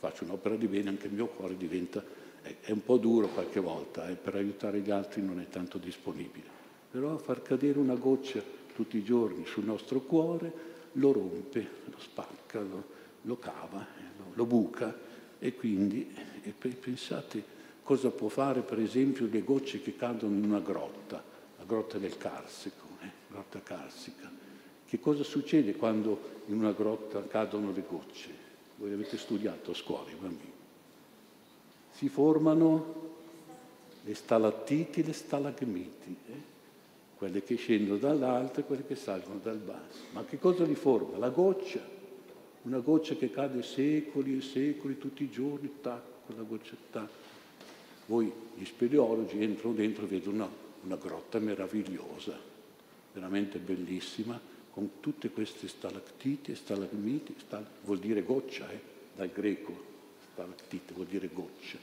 Faccio 0.00 0.24
un'opera 0.24 0.56
di 0.56 0.66
bene, 0.66 0.88
anche 0.88 1.08
il 1.08 1.12
mio 1.12 1.26
cuore 1.26 1.58
diventa, 1.58 2.02
è, 2.40 2.70
un 2.70 2.82
po' 2.82 2.96
duro 2.96 3.26
qualche 3.28 3.60
volta, 3.60 4.08
eh, 4.08 4.14
per 4.14 4.34
aiutare 4.34 4.80
gli 4.80 4.90
altri 4.90 5.20
non 5.20 5.40
è 5.40 5.48
tanto 5.50 5.76
disponibile, 5.76 6.46
però 6.90 7.18
far 7.18 7.42
cadere 7.42 7.78
una 7.78 7.96
goccia 7.96 8.42
tutti 8.74 8.96
i 8.96 9.04
giorni 9.04 9.44
sul 9.44 9.64
nostro 9.64 10.00
cuore, 10.00 10.50
lo 10.92 11.12
rompe, 11.12 11.68
lo 11.84 11.98
spacca, 11.98 12.60
lo, 12.60 12.84
lo 13.20 13.38
cava, 13.38 13.86
lo, 14.16 14.32
lo, 14.32 14.46
buca 14.46 14.98
e 15.38 15.54
quindi 15.54 16.10
e 16.42 16.52
pensate 16.52 17.44
cosa 17.82 18.10
può 18.10 18.28
fare 18.28 18.62
per 18.62 18.80
esempio 18.80 19.28
le 19.30 19.42
gocce 19.42 19.82
che 19.82 19.96
cadono 19.96 20.34
in 20.34 20.44
una 20.44 20.60
grotta, 20.60 21.22
la 21.58 21.64
grotta 21.66 21.98
del 21.98 22.16
Carsico, 22.16 22.86
eh, 23.02 23.10
grotta 23.28 23.60
carsica. 23.60 24.32
Che 24.86 24.98
cosa 24.98 25.24
succede 25.24 25.76
quando 25.76 26.38
in 26.46 26.56
una 26.56 26.72
grotta 26.72 27.22
cadono 27.26 27.70
le 27.70 27.84
gocce? 27.86 28.48
Voi 28.80 28.92
avete 28.92 29.16
studiato 29.16 29.70
a 29.70 29.74
scuola, 29.74 30.10
i 30.10 30.14
bambini. 30.14 30.52
Si 31.92 32.08
formano 32.08 33.08
le 34.04 34.14
stalattiti 34.14 35.04
le 35.04 35.12
stalagmiti. 35.12 36.16
Eh? 36.26 36.50
quelle 37.20 37.42
che 37.42 37.56
scendono 37.56 37.98
dall'alto 37.98 38.60
e 38.60 38.64
quelle 38.64 38.86
che 38.86 38.96
salgono 38.96 39.40
dal 39.42 39.58
basso. 39.58 40.04
Ma 40.12 40.24
che 40.24 40.38
cosa 40.38 40.64
li 40.64 40.74
forma? 40.74 41.18
La 41.18 41.28
goccia, 41.28 41.86
una 42.62 42.78
goccia 42.78 43.14
che 43.14 43.30
cade 43.30 43.62
secoli 43.62 44.38
e 44.38 44.40
secoli, 44.40 44.96
tutti 44.96 45.24
i 45.24 45.30
giorni, 45.30 45.70
tac, 45.82 46.00
quella 46.24 46.40
goccia, 46.40 46.76
tac. 46.90 47.10
Voi, 48.06 48.32
gli 48.54 48.64
speleologi, 48.64 49.42
entrano 49.42 49.74
dentro 49.74 50.04
e 50.04 50.06
vedono 50.06 50.36
una, 50.36 50.50
una 50.84 50.96
grotta 50.96 51.38
meravigliosa, 51.40 52.38
veramente 53.12 53.58
bellissima, 53.58 54.40
con 54.70 55.00
tutte 55.00 55.30
queste 55.30 55.68
stalactiti 55.68 56.52
e 56.52 56.54
stalagmiti, 56.54 57.34
stal- 57.38 57.66
vuol 57.84 57.98
dire 57.98 58.22
goccia, 58.22 58.70
eh, 58.70 58.80
dal 59.14 59.30
greco, 59.30 59.88
stalactite 60.32 60.92
vuol 60.94 61.06
dire 61.06 61.28
goccia, 61.32 61.78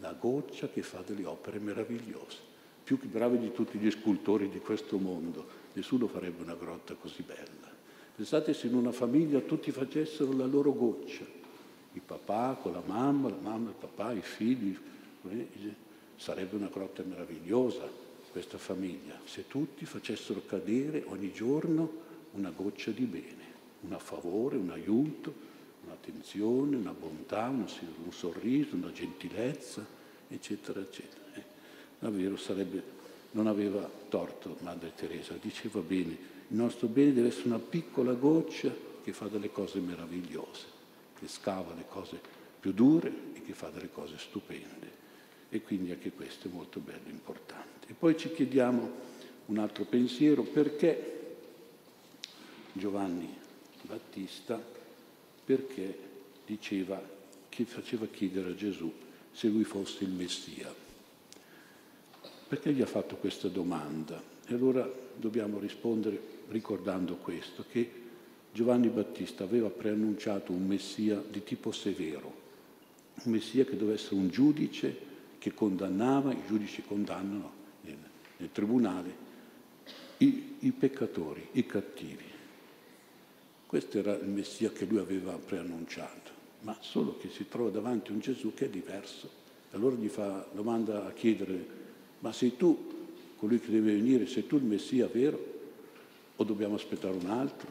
la 0.00 0.12
goccia 0.12 0.68
che 0.68 0.82
fa 0.82 1.02
delle 1.04 1.26
opere 1.26 1.58
meravigliose, 1.58 2.38
più 2.84 2.98
che 2.98 3.06
bravi 3.06 3.38
di 3.38 3.52
tutti 3.52 3.78
gli 3.78 3.90
scultori 3.90 4.48
di 4.48 4.60
questo 4.60 4.98
mondo, 4.98 5.46
nessuno 5.74 6.06
farebbe 6.06 6.42
una 6.42 6.54
grotta 6.54 6.94
così 6.94 7.22
bella. 7.22 7.68
Pensate 8.16 8.54
se 8.54 8.66
in 8.66 8.74
una 8.74 8.92
famiglia 8.92 9.40
tutti 9.40 9.70
facessero 9.70 10.32
la 10.32 10.46
loro 10.46 10.72
goccia, 10.72 11.24
il 11.92 12.00
papà 12.00 12.58
con 12.60 12.72
la 12.72 12.82
mamma, 12.84 13.28
la 13.28 13.36
mamma, 13.40 13.70
il 13.70 13.76
papà, 13.78 14.12
i 14.12 14.22
figli, 14.22 14.76
eh, 15.28 15.48
sarebbe 16.16 16.56
una 16.56 16.68
grotta 16.68 17.02
meravigliosa 17.02 17.88
questa 18.30 18.58
famiglia, 18.58 19.18
se 19.24 19.46
tutti 19.48 19.84
facessero 19.84 20.42
cadere 20.46 21.02
ogni 21.06 21.32
giorno 21.32 22.08
una 22.32 22.50
goccia 22.50 22.90
di 22.90 23.04
bene, 23.04 23.44
un 23.82 23.96
favore, 23.98 24.56
un 24.56 24.70
aiuto, 24.70 25.48
un'attenzione, 25.84 26.76
una 26.76 26.92
bontà, 26.92 27.48
un, 27.48 27.66
sorriso, 28.10 28.76
una 28.76 28.92
gentilezza, 28.92 29.84
eccetera, 30.28 30.80
eccetera. 30.80 31.22
Eh, 31.34 31.42
davvero 31.98 32.36
sarebbe, 32.36 32.82
non 33.32 33.46
aveva 33.46 33.88
torto 34.08 34.56
Madre 34.60 34.92
Teresa, 34.94 35.34
diceva 35.40 35.80
bene, 35.80 36.28
il 36.48 36.56
nostro 36.56 36.88
bene 36.88 37.12
deve 37.12 37.28
essere 37.28 37.48
una 37.48 37.58
piccola 37.58 38.12
goccia 38.12 38.72
che 39.02 39.12
fa 39.12 39.26
delle 39.28 39.50
cose 39.50 39.78
meravigliose, 39.80 40.66
che 41.18 41.28
scava 41.28 41.74
le 41.74 41.84
cose 41.88 42.20
più 42.60 42.72
dure 42.72 43.12
e 43.34 43.42
che 43.42 43.52
fa 43.52 43.70
delle 43.70 43.90
cose 43.90 44.18
stupende. 44.18 44.98
E 45.48 45.62
quindi 45.62 45.90
anche 45.90 46.12
questo 46.12 46.48
è 46.48 46.50
molto 46.52 46.78
bello 46.80 47.08
e 47.08 47.10
importante. 47.10 47.88
E 47.88 47.94
poi 47.94 48.16
ci 48.16 48.30
chiediamo 48.32 49.08
un 49.46 49.58
altro 49.58 49.84
pensiero, 49.84 50.42
perché 50.42 51.19
Giovanni 52.72 53.28
Battista 53.82 54.62
perché 55.44 55.98
diceva 56.46 57.02
che 57.48 57.64
faceva 57.64 58.06
chiedere 58.06 58.50
a 58.50 58.54
Gesù 58.54 58.92
se 59.32 59.48
lui 59.48 59.64
fosse 59.64 60.04
il 60.04 60.10
Messia. 60.10 60.72
Perché 62.48 62.72
gli 62.72 62.82
ha 62.82 62.86
fatto 62.86 63.16
questa 63.16 63.48
domanda? 63.48 64.22
E 64.46 64.54
allora 64.54 64.88
dobbiamo 65.16 65.58
rispondere 65.58 66.20
ricordando 66.48 67.16
questo, 67.16 67.64
che 67.70 67.90
Giovanni 68.52 68.88
Battista 68.88 69.44
aveva 69.44 69.70
preannunciato 69.70 70.52
un 70.52 70.66
Messia 70.66 71.22
di 71.28 71.44
tipo 71.44 71.70
severo, 71.70 72.34
un 73.22 73.32
Messia 73.32 73.64
che 73.64 73.76
doveva 73.76 73.96
essere 73.96 74.16
un 74.16 74.28
giudice 74.28 75.08
che 75.38 75.54
condannava, 75.54 76.32
i 76.32 76.42
giudici 76.46 76.82
condannano 76.82 77.52
nel, 77.82 77.96
nel 78.36 78.50
tribunale, 78.50 79.28
i, 80.18 80.56
i 80.60 80.72
peccatori, 80.72 81.48
i 81.52 81.64
cattivi. 81.66 82.24
Questo 83.70 83.98
era 83.98 84.16
il 84.16 84.26
Messia 84.26 84.72
che 84.72 84.84
lui 84.84 84.98
aveva 84.98 85.30
preannunciato, 85.34 86.32
ma 86.62 86.76
solo 86.80 87.16
che 87.18 87.28
si 87.28 87.46
trova 87.48 87.70
davanti 87.70 88.10
a 88.10 88.14
un 88.14 88.18
Gesù 88.18 88.52
che 88.52 88.64
è 88.64 88.68
diverso. 88.68 89.30
Allora 89.70 89.94
gli 89.94 90.08
fa 90.08 90.44
domanda 90.50 91.06
a 91.06 91.12
chiedere, 91.12 91.66
ma 92.18 92.32
sei 92.32 92.56
tu 92.56 93.06
colui 93.36 93.60
che 93.60 93.70
deve 93.70 93.92
venire, 93.92 94.26
sei 94.26 94.48
tu 94.48 94.56
il 94.56 94.64
Messia 94.64 95.06
vero 95.06 95.38
o 96.34 96.42
dobbiamo 96.42 96.74
aspettare 96.74 97.14
un 97.14 97.30
altro? 97.30 97.68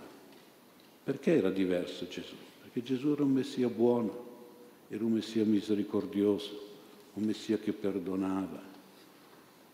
Perché 1.04 1.36
era 1.36 1.50
diverso 1.50 2.08
Gesù? 2.08 2.36
Perché 2.62 2.82
Gesù 2.82 3.10
era 3.10 3.24
un 3.24 3.34
Messia 3.34 3.68
buono, 3.68 4.28
era 4.88 5.04
un 5.04 5.12
Messia 5.12 5.44
misericordioso, 5.44 6.68
un 7.16 7.24
Messia 7.26 7.58
che 7.58 7.74
perdonava 7.74 8.62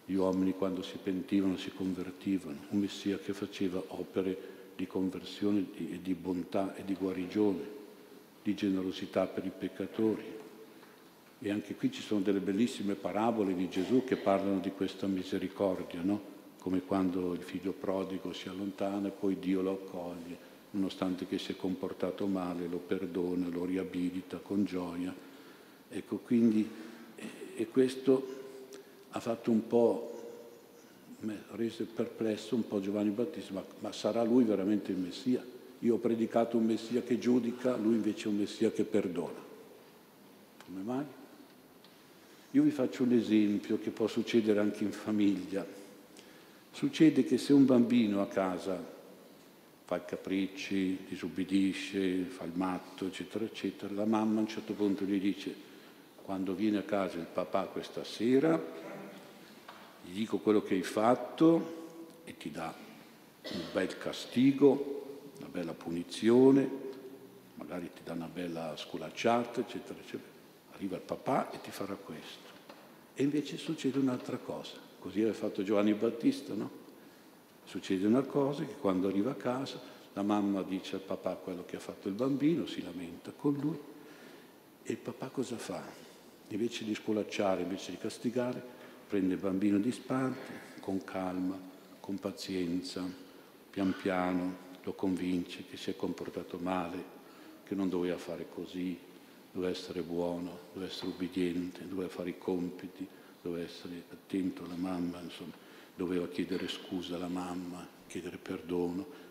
gli 0.05 0.15
uomini 0.15 0.53
quando 0.53 0.81
si 0.81 0.97
pentivano, 0.97 1.55
si 1.55 1.69
convertivano, 1.69 2.61
un 2.69 2.79
Messia 2.79 3.19
che 3.19 3.33
faceva 3.33 3.79
opere 3.89 4.54
di 4.75 4.87
conversione 4.87 5.65
e 5.77 5.99
di 6.01 6.13
bontà 6.13 6.75
e 6.75 6.83
di 6.83 6.95
guarigione, 6.95 7.63
di 8.43 8.53
generosità 8.53 9.25
per 9.25 9.45
i 9.45 9.51
peccatori. 9.57 10.23
E 11.39 11.51
anche 11.51 11.75
qui 11.75 11.91
ci 11.91 12.01
sono 12.01 12.21
delle 12.21 12.39
bellissime 12.39 12.95
parabole 12.95 13.55
di 13.55 13.69
Gesù 13.69 14.03
che 14.03 14.15
parlano 14.15 14.59
di 14.59 14.71
questa 14.71 15.07
misericordia, 15.07 16.01
no? 16.01 16.33
come 16.65 16.81
quando 16.81 17.33
il 17.33 17.43
figlio 17.43 17.73
prodigo 17.73 18.33
si 18.33 18.49
allontana 18.49 19.09
e 19.09 19.11
poi 19.11 19.37
Dio 19.37 19.61
lo 19.61 19.73
accoglie, 19.73 20.35
nonostante 20.71 21.27
che 21.27 21.37
si 21.37 21.51
è 21.51 21.55
comportato 21.55 22.25
male, 22.25 22.65
lo 22.65 22.77
perdona, 22.79 23.47
lo 23.47 23.65
riabilita 23.65 24.37
con 24.37 24.65
gioia. 24.65 25.13
Ecco, 25.87 26.17
quindi, 26.17 26.67
e 27.55 27.67
questo 27.67 28.27
ha 29.09 29.19
fatto 29.19 29.51
un 29.51 29.67
po' 29.67 30.14
rese 31.51 31.83
perplesso 31.85 32.55
un 32.55 32.67
po' 32.67 32.79
Giovanni 32.79 33.09
Battista, 33.09 33.53
ma, 33.53 33.63
ma 33.79 33.91
sarà 33.91 34.23
lui 34.23 34.43
veramente 34.43 34.91
il 34.91 34.97
Messia? 34.97 35.43
Io 35.79 35.95
ho 35.95 35.97
predicato 35.97 36.57
un 36.57 36.65
Messia 36.65 37.01
che 37.01 37.19
giudica, 37.19 37.75
lui 37.75 37.95
invece 37.95 38.25
è 38.25 38.27
un 38.27 38.37
Messia 38.37 38.71
che 38.71 38.83
perdona. 38.83 39.43
Come 40.65 40.81
mai? 40.81 41.05
Io 42.51 42.63
vi 42.63 42.71
faccio 42.71 43.03
un 43.03 43.11
esempio 43.11 43.79
che 43.79 43.89
può 43.89 44.07
succedere 44.07 44.59
anche 44.59 44.83
in 44.83 44.91
famiglia. 44.91 45.65
Succede 46.71 47.23
che 47.25 47.37
se 47.37 47.53
un 47.53 47.65
bambino 47.65 48.21
a 48.21 48.27
casa 48.27 48.93
fa 49.85 49.97
i 49.97 50.05
capricci, 50.05 51.05
disubbidisce, 51.07 52.23
fa 52.23 52.45
il 52.45 52.53
matto, 52.55 53.05
eccetera, 53.05 53.45
eccetera, 53.45 53.93
la 53.93 54.05
mamma 54.05 54.39
a 54.39 54.41
un 54.41 54.47
certo 54.47 54.73
punto 54.73 55.03
gli 55.03 55.19
dice, 55.19 55.53
quando 56.23 56.53
viene 56.53 56.79
a 56.79 56.83
casa 56.83 57.17
il 57.17 57.27
papà 57.31 57.65
questa 57.65 58.03
sera, 58.03 58.59
gli 60.05 60.19
dico 60.19 60.37
quello 60.37 60.61
che 60.61 60.75
hai 60.75 60.83
fatto 60.83 62.21
e 62.23 62.37
ti 62.37 62.51
dà 62.51 62.73
un 63.51 63.61
bel 63.73 63.97
castigo, 63.97 65.21
una 65.39 65.49
bella 65.49 65.73
punizione, 65.73 66.69
magari 67.55 67.89
ti 67.93 68.01
dà 68.03 68.13
una 68.13 68.29
bella 68.31 68.75
sculacciata, 68.77 69.61
eccetera, 69.61 69.99
eccetera. 69.99 70.33
Arriva 70.73 70.95
il 70.95 71.01
papà 71.01 71.51
e 71.51 71.59
ti 71.61 71.71
farà 71.71 71.95
questo. 71.95 72.53
E 73.15 73.23
invece 73.23 73.57
succede 73.57 73.97
un'altra 73.97 74.37
cosa, 74.37 74.75
così 74.99 75.21
aveva 75.21 75.33
fatto 75.33 75.63
Giovanni 75.63 75.93
Battista, 75.93 76.53
no? 76.53 76.83
Succede 77.63 78.05
una 78.05 78.21
cosa 78.21 78.63
che 78.63 78.75
quando 78.79 79.07
arriva 79.07 79.31
a 79.31 79.35
casa 79.35 79.81
la 80.13 80.21
mamma 80.21 80.61
dice 80.61 80.95
al 80.95 81.01
papà 81.01 81.35
quello 81.35 81.65
che 81.65 81.77
ha 81.77 81.79
fatto 81.79 82.07
il 82.07 82.13
bambino, 82.13 82.67
si 82.67 82.83
lamenta 82.83 83.31
con 83.31 83.53
lui 83.53 83.79
e 84.83 84.91
il 84.91 84.97
papà 84.97 85.29
cosa 85.29 85.57
fa? 85.57 85.83
Invece 86.49 86.85
di 86.85 86.93
sculacciare, 86.93 87.63
invece 87.63 87.91
di 87.91 87.97
castigare, 87.97 88.74
prende 89.07 89.35
il 89.35 89.39
bambino 89.39 89.77
di 89.77 89.91
sparte, 89.91 90.73
con 90.79 91.03
calma, 91.03 91.57
con 91.99 92.19
pazienza, 92.19 93.03
pian 93.69 93.95
piano 93.99 94.63
lo 94.83 94.93
convince 94.93 95.65
che 95.67 95.77
si 95.77 95.89
è 95.89 95.95
comportato 95.95 96.57
male, 96.57 97.13
che 97.63 97.75
non 97.75 97.89
doveva 97.89 98.17
fare 98.17 98.47
così, 98.53 98.97
doveva 99.51 99.71
essere 99.71 100.01
buono, 100.01 100.59
doveva 100.73 100.91
essere 100.91 101.07
ubbidiente, 101.07 101.87
doveva 101.87 102.09
fare 102.09 102.29
i 102.29 102.37
compiti, 102.37 103.07
doveva 103.41 103.63
essere 103.63 104.03
attento 104.11 104.63
alla 104.63 104.75
mamma, 104.75 105.19
insomma, 105.21 105.53
doveva 105.95 106.27
chiedere 106.27 106.67
scusa 106.67 107.15
alla 107.15 107.27
mamma, 107.27 107.87
chiedere 108.07 108.37
perdono, 108.37 109.23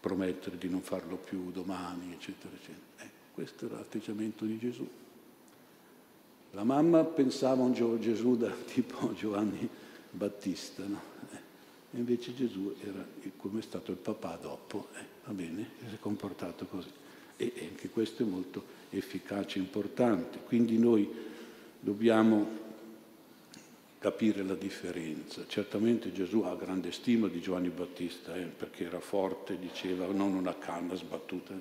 promettere 0.00 0.58
di 0.58 0.68
non 0.68 0.82
farlo 0.82 1.16
più 1.16 1.50
domani, 1.50 2.12
eccetera, 2.12 2.54
eccetera. 2.54 3.04
Eh, 3.04 3.10
questo 3.32 3.66
era 3.66 3.76
l'atteggiamento 3.76 4.44
di 4.44 4.58
Gesù. 4.58 4.86
La 6.54 6.62
mamma 6.62 7.02
pensava 7.02 7.62
a 7.62 7.66
un 7.66 8.00
Gesù 8.00 8.36
da 8.36 8.50
tipo 8.72 9.12
Giovanni 9.12 9.68
Battista, 10.10 10.84
no? 10.86 11.12
E 11.90 11.98
invece 11.98 12.34
Gesù 12.34 12.74
era 12.80 13.04
come 13.36 13.58
è 13.58 13.62
stato 13.62 13.90
il 13.90 13.98
papà 13.98 14.38
dopo, 14.40 14.88
eh, 14.94 15.04
va 15.26 15.32
bene, 15.32 15.70
si 15.88 15.94
è 15.94 15.98
comportato 15.98 16.66
così. 16.66 16.88
E 17.36 17.52
anche 17.68 17.90
questo 17.90 18.22
è 18.22 18.26
molto 18.26 18.64
efficace, 18.90 19.58
importante. 19.58 20.38
Quindi 20.44 20.78
noi 20.78 21.08
dobbiamo 21.80 22.62
capire 23.98 24.42
la 24.42 24.54
differenza. 24.54 25.44
Certamente 25.46 26.12
Gesù 26.12 26.40
ha 26.40 26.54
grande 26.54 26.92
stima 26.92 27.26
di 27.28 27.40
Giovanni 27.40 27.68
Battista, 27.68 28.34
eh, 28.36 28.42
perché 28.42 28.84
era 28.84 29.00
forte, 29.00 29.58
diceva 29.58 30.06
non 30.06 30.34
una 30.34 30.56
canna 30.56 30.94
sbattuta, 30.94 31.52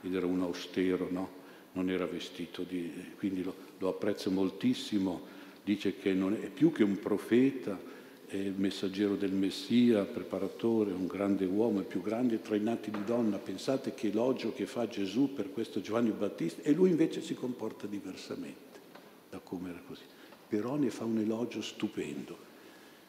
ed 0.00 0.14
era 0.14 0.26
un 0.26 0.42
austero, 0.42 1.08
no? 1.10 1.41
Non 1.72 1.90
era 1.90 2.06
vestito 2.06 2.62
di... 2.62 2.92
quindi 3.16 3.42
lo, 3.42 3.54
lo 3.78 3.88
apprezzo 3.88 4.30
moltissimo, 4.30 5.20
dice 5.64 5.96
che 5.96 6.12
non 6.12 6.34
è 6.34 6.48
più 6.48 6.72
che 6.72 6.82
un 6.82 6.98
profeta, 6.98 7.90
è 8.26 8.36
il 8.36 8.54
messaggero 8.56 9.14
del 9.14 9.32
Messia, 9.32 10.04
preparatore, 10.04 10.92
un 10.92 11.06
grande 11.06 11.44
uomo, 11.44 11.80
il 11.80 11.84
più 11.84 12.00
grande 12.00 12.40
tra 12.40 12.56
i 12.56 12.60
nati 12.60 12.90
di 12.90 13.04
donna. 13.04 13.36
Pensate 13.36 13.92
che 13.92 14.08
elogio 14.08 14.54
che 14.54 14.64
fa 14.64 14.88
Gesù 14.88 15.34
per 15.34 15.52
questo 15.52 15.82
Giovanni 15.82 16.12
Battista 16.12 16.62
e 16.62 16.72
lui 16.72 16.88
invece 16.88 17.20
si 17.20 17.34
comporta 17.34 17.86
diversamente 17.86 18.80
da 19.28 19.38
come 19.38 19.68
era 19.68 19.82
così. 19.86 20.04
Però 20.48 20.76
ne 20.76 20.88
fa 20.88 21.04
un 21.04 21.18
elogio 21.18 21.60
stupendo, 21.60 22.36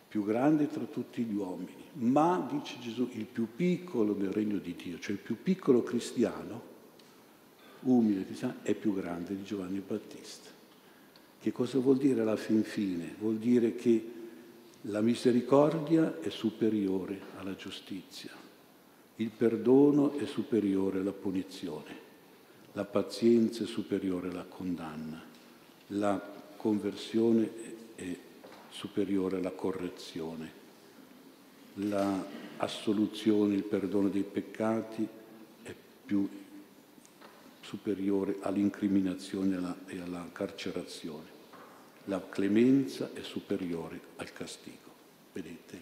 più 0.09 0.25
grande 0.25 0.69
tra 0.69 0.83
tutti 0.83 1.23
gli 1.23 1.33
uomini. 1.33 1.83
Ma, 1.93 2.45
dice 2.51 2.75
Gesù, 2.81 3.09
il 3.13 3.25
più 3.25 3.47
piccolo 3.55 4.13
del 4.13 4.31
regno 4.31 4.57
di 4.57 4.75
Dio, 4.75 4.99
cioè 4.99 5.13
il 5.13 5.19
più 5.19 5.41
piccolo 5.41 5.83
cristiano, 5.83 6.71
umile 7.83 8.25
cristiano, 8.25 8.55
è 8.63 8.73
più 8.73 8.93
grande 8.93 9.35
di 9.35 9.43
Giovanni 9.43 9.81
Battista. 9.85 10.49
Che 11.39 11.51
cosa 11.51 11.79
vuol 11.79 11.97
dire 11.97 12.21
alla 12.21 12.35
fin 12.35 12.63
fine? 12.63 13.15
Vuol 13.19 13.37
dire 13.37 13.75
che 13.75 14.11
La 14.87 14.99
misericordia 14.99 16.19
è 16.19 16.27
superiore 16.27 17.17
alla 17.37 17.55
giustizia, 17.55 18.31
il 19.15 19.29
perdono 19.29 20.17
è 20.17 20.25
superiore 20.25 20.99
alla 20.99 21.13
punizione, 21.13 21.95
la 22.73 22.83
pazienza 22.83 23.63
è 23.63 23.65
superiore 23.65 24.27
alla 24.27 24.43
condanna, 24.43 25.23
la 25.87 26.21
conversione 26.57 27.49
è 27.95 28.17
superiore 28.71 29.37
alla 29.37 29.51
correzione, 29.51 30.51
l'assoluzione, 31.75 33.53
il 33.55 33.63
perdono 33.63 34.09
dei 34.09 34.23
peccati 34.23 35.07
è 35.63 35.73
più 36.05 36.27
superiore 37.63 38.37
all'incriminazione 38.41 39.75
e 39.87 39.99
alla 39.99 40.27
carcerazione. 40.31 41.31
La 42.05 42.21
clemenza 42.27 43.11
è 43.13 43.21
superiore 43.21 43.99
al 44.17 44.31
castigo. 44.33 44.91
Vedete? 45.31 45.81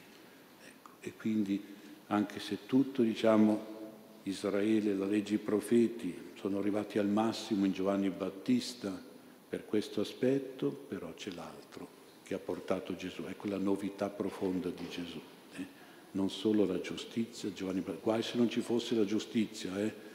Ecco. 0.63 0.89
E 1.01 1.13
quindi 1.15 1.61
anche 2.07 2.39
se 2.39 2.65
tutto, 2.67 3.01
diciamo, 3.01 3.79
Israele, 4.23 4.93
la 4.93 5.07
legge 5.07 5.35
i 5.35 5.39
profeti 5.39 6.29
sono 6.39 6.59
arrivati 6.59 6.99
al 6.99 7.07
massimo 7.07 7.65
in 7.65 7.71
Giovanni 7.71 8.09
Battista 8.09 9.09
per 9.49 9.65
questo 9.65 10.01
aspetto, 10.01 10.69
però 10.69 11.13
c'è 11.15 11.31
l'altro 11.31 11.99
che 12.23 12.35
ha 12.35 12.39
portato 12.39 12.95
Gesù, 12.95 13.23
ecco 13.27 13.47
la 13.47 13.57
novità 13.57 14.09
profonda 14.09 14.69
di 14.69 14.87
Gesù. 14.87 15.19
Eh? 15.57 15.65
Non 16.11 16.29
solo 16.29 16.65
la 16.65 16.79
giustizia, 16.79 17.51
Giovanni 17.51 17.79
Battista, 17.79 18.03
guai 18.03 18.21
se 18.21 18.37
non 18.37 18.49
ci 18.49 18.61
fosse 18.61 18.95
la 18.95 19.05
giustizia, 19.05 19.77
eh? 19.79 20.09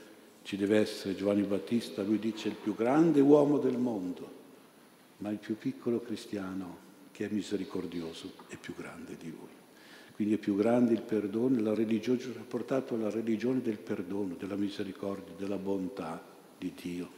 Ci 0.46 0.56
deve 0.56 0.78
essere 0.78 1.16
Giovanni 1.16 1.42
Battista, 1.42 2.04
lui 2.04 2.20
dice 2.20 2.46
il 2.46 2.54
più 2.54 2.76
grande 2.76 3.18
uomo 3.20 3.58
del 3.58 3.78
mondo, 3.78 4.30
ma 5.16 5.30
il 5.30 5.38
più 5.38 5.58
piccolo 5.58 6.00
cristiano 6.00 6.84
che 7.10 7.26
è 7.26 7.28
misericordioso 7.32 8.32
è 8.46 8.56
più 8.56 8.72
grande 8.76 9.16
di 9.16 9.28
lui. 9.28 9.48
Quindi 10.14 10.34
è 10.34 10.38
più 10.38 10.54
grande 10.54 10.92
il 10.92 11.02
perdono, 11.02 11.60
la 11.60 11.74
religione 11.74 12.22
ha 12.38 12.44
portato 12.46 12.94
alla 12.94 13.10
religione 13.10 13.60
del 13.60 13.78
perdono, 13.78 14.36
della 14.38 14.54
misericordia, 14.54 15.34
della 15.36 15.56
bontà 15.56 16.22
di 16.56 16.72
Dio. 16.80 17.08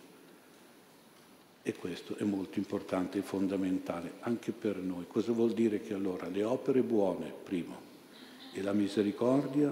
E 1.63 1.75
questo 1.75 2.17
è 2.17 2.25
molto 2.25 2.59
importante 2.59 3.19
e 3.19 3.23
fondamentale 3.23 4.15
anche 4.21 4.53
per 4.53 4.79
noi. 4.79 5.05
Cosa 5.07 5.33
vuol 5.33 5.53
dire 5.53 5.83
che 5.83 5.93
allora 5.93 6.29
le 6.29 6.45
opere 6.45 6.81
buone, 6.81 7.31
primo, 7.45 7.79
e 8.55 8.63
la 8.63 8.73
misericordia 8.73 9.71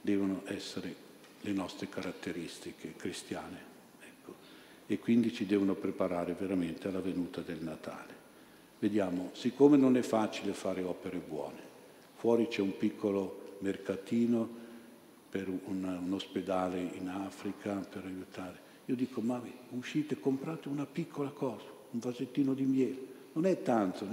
devono 0.00 0.42
essere 0.44 0.99
le 1.42 1.52
nostre 1.52 1.88
caratteristiche 1.88 2.94
cristiane. 2.96 3.58
Ecco. 4.00 4.34
E 4.86 4.98
quindi 4.98 5.32
ci 5.32 5.46
devono 5.46 5.74
preparare 5.74 6.34
veramente 6.38 6.88
alla 6.88 7.00
venuta 7.00 7.40
del 7.40 7.62
Natale. 7.62 8.18
Vediamo, 8.78 9.30
siccome 9.34 9.76
non 9.76 9.96
è 9.96 10.02
facile 10.02 10.52
fare 10.52 10.82
opere 10.82 11.18
buone, 11.18 11.58
fuori 12.16 12.48
c'è 12.48 12.62
un 12.62 12.76
piccolo 12.76 13.56
mercatino 13.60 14.48
per 15.28 15.48
un, 15.48 15.84
un 15.84 16.12
ospedale 16.12 16.80
in 16.80 17.08
Africa 17.08 17.74
per 17.74 18.04
aiutare. 18.04 18.68
Io 18.86 18.96
dico, 18.96 19.20
ma 19.20 19.40
uscite, 19.70 20.18
comprate 20.18 20.68
una 20.68 20.86
piccola 20.86 21.28
cosa, 21.28 21.66
un 21.90 22.00
vasettino 22.00 22.54
di 22.54 22.64
miele, 22.64 23.06
non 23.32 23.44
è 23.44 23.62
tanto, 23.62 24.06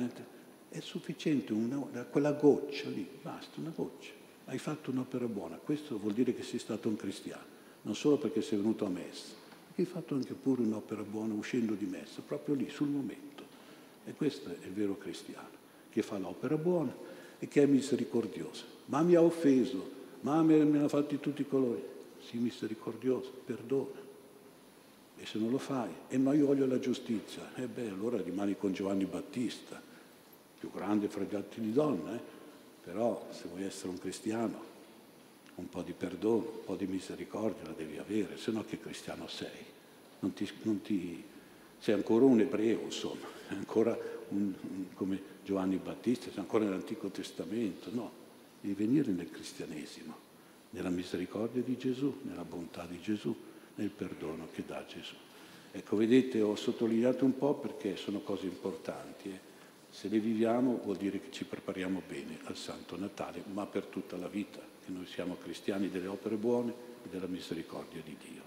è 0.70 0.80
sufficiente 0.82 1.54
una, 1.54 1.78
quella 2.04 2.34
goccia 2.34 2.90
lì, 2.90 3.08
basta, 3.22 3.60
una 3.60 3.72
goccia 3.74 4.17
hai 4.48 4.58
fatto 4.58 4.92
un'opera 4.92 5.26
buona. 5.26 5.58
Questo 5.58 5.98
vuol 5.98 6.14
dire 6.14 6.34
che 6.34 6.44
sei 6.44 6.60
stato 6.60 6.88
un 6.88 6.96
cristiano, 6.96 7.56
non 7.84 7.96
solo 7.96 8.18
perché 8.18 8.42
sei 8.42 8.58
venuto 8.58 8.86
a 8.86 8.90
messa, 8.90 9.34
hai 9.76 9.86
fatto 9.86 10.16
anche 10.16 10.34
pure 10.34 10.62
un'opera 10.62 11.04
buona 11.04 11.34
uscendo 11.34 11.74
di 11.74 11.86
messa, 11.86 12.22
proprio 12.26 12.56
lì, 12.56 12.70
sul 12.70 12.88
momento. 12.88 13.44
E 14.06 14.14
questo 14.14 14.50
è 14.50 14.66
il 14.66 14.74
vero 14.74 14.98
cristiano, 14.98 15.50
che 15.90 16.02
fa 16.02 16.18
l'opera 16.18 16.58
buona 16.58 16.96
e 17.40 17.48
che 17.48 17.64
è 17.64 17.66
misericordioso. 17.66 18.64
Ma 18.86 19.02
mi 19.02 19.16
ha 19.16 19.22
offeso, 19.22 19.92
ma 20.22 20.42
me 20.42 20.64
ne 20.64 20.84
ha 20.84 20.88
fatti 20.88 21.20
tutti 21.20 21.42
i 21.42 21.48
colori. 21.48 21.84
Sii 22.28 22.40
misericordioso, 22.40 23.32
perdona. 23.46 24.06
E 25.18 25.26
se 25.26 25.38
non 25.40 25.52
lo 25.52 25.58
fai, 25.58 25.90
e 26.08 26.18
ma 26.18 26.34
io 26.34 26.46
voglio 26.46 26.66
la 26.66 26.80
giustizia, 26.80 27.54
e 27.56 27.64
eh 27.64 27.68
beh, 27.68 27.90
allora 27.90 28.22
rimani 28.22 28.56
con 28.56 28.72
Giovanni 28.72 29.06
Battista, 29.06 29.82
più 30.60 30.72
grande 30.72 31.08
fra 31.08 31.24
gli 31.24 31.36
altri 31.36 31.62
di 31.62 31.74
donne, 31.74 32.16
eh? 32.16 32.37
Però 32.88 33.28
se 33.32 33.50
vuoi 33.50 33.66
essere 33.66 33.90
un 33.90 33.98
cristiano, 33.98 34.64
un 35.56 35.68
po' 35.68 35.82
di 35.82 35.92
perdono, 35.92 36.38
un 36.38 36.64
po' 36.64 36.76
di 36.78 36.88
misericordia 36.88 37.66
la 37.66 37.74
devi 37.74 37.98
avere, 37.98 38.38
se 38.38 38.50
no 38.52 38.64
che 38.64 38.80
cristiano 38.80 39.28
sei? 39.28 39.66
Non 40.20 40.32
ti, 40.32 40.50
non 40.62 40.82
ti, 40.82 41.22
sei 41.80 41.96
ancora 41.96 42.24
un 42.24 42.40
ebreo, 42.40 42.80
insomma, 42.80 43.28
ancora 43.50 43.92
un, 44.30 44.54
un, 44.62 44.86
come 44.94 45.22
Giovanni 45.44 45.76
Battista, 45.76 46.30
sei 46.30 46.40
ancora 46.40 46.64
nell'Antico 46.64 47.10
Testamento, 47.10 47.90
no, 47.92 48.10
devi 48.62 48.74
venire 48.74 49.12
nel 49.12 49.32
cristianesimo, 49.32 50.16
nella 50.70 50.90
misericordia 50.90 51.62
di 51.62 51.78
Gesù, 51.78 52.20
nella 52.22 52.46
bontà 52.46 52.86
di 52.86 53.02
Gesù, 53.02 53.36
nel 53.76 53.90
perdono 53.90 54.48
che 54.54 54.64
dà 54.66 54.86
Gesù. 54.88 55.16
Ecco, 55.74 55.98
vedete, 55.98 56.40
ho 56.40 56.56
sottolineato 56.56 57.26
un 57.26 57.38
po' 57.38 57.56
perché 57.56 57.98
sono 57.98 58.20
cose 58.22 58.46
importanti. 58.46 59.30
Eh. 59.30 59.47
Se 59.98 60.10
le 60.10 60.20
viviamo 60.20 60.80
vuol 60.84 60.98
dire 60.98 61.20
che 61.20 61.32
ci 61.32 61.44
prepariamo 61.44 62.04
bene 62.08 62.38
al 62.44 62.56
Santo 62.56 62.96
Natale, 63.00 63.42
ma 63.52 63.66
per 63.66 63.88
tutta 63.88 64.16
la 64.16 64.28
vita, 64.28 64.60
che 64.60 64.92
noi 64.92 65.08
siamo 65.08 65.38
cristiani 65.38 65.90
delle 65.90 66.06
opere 66.06 66.36
buone 66.36 66.72
e 67.04 67.10
della 67.10 67.26
misericordia 67.26 68.00
di 68.04 68.16
Dio. 68.16 68.47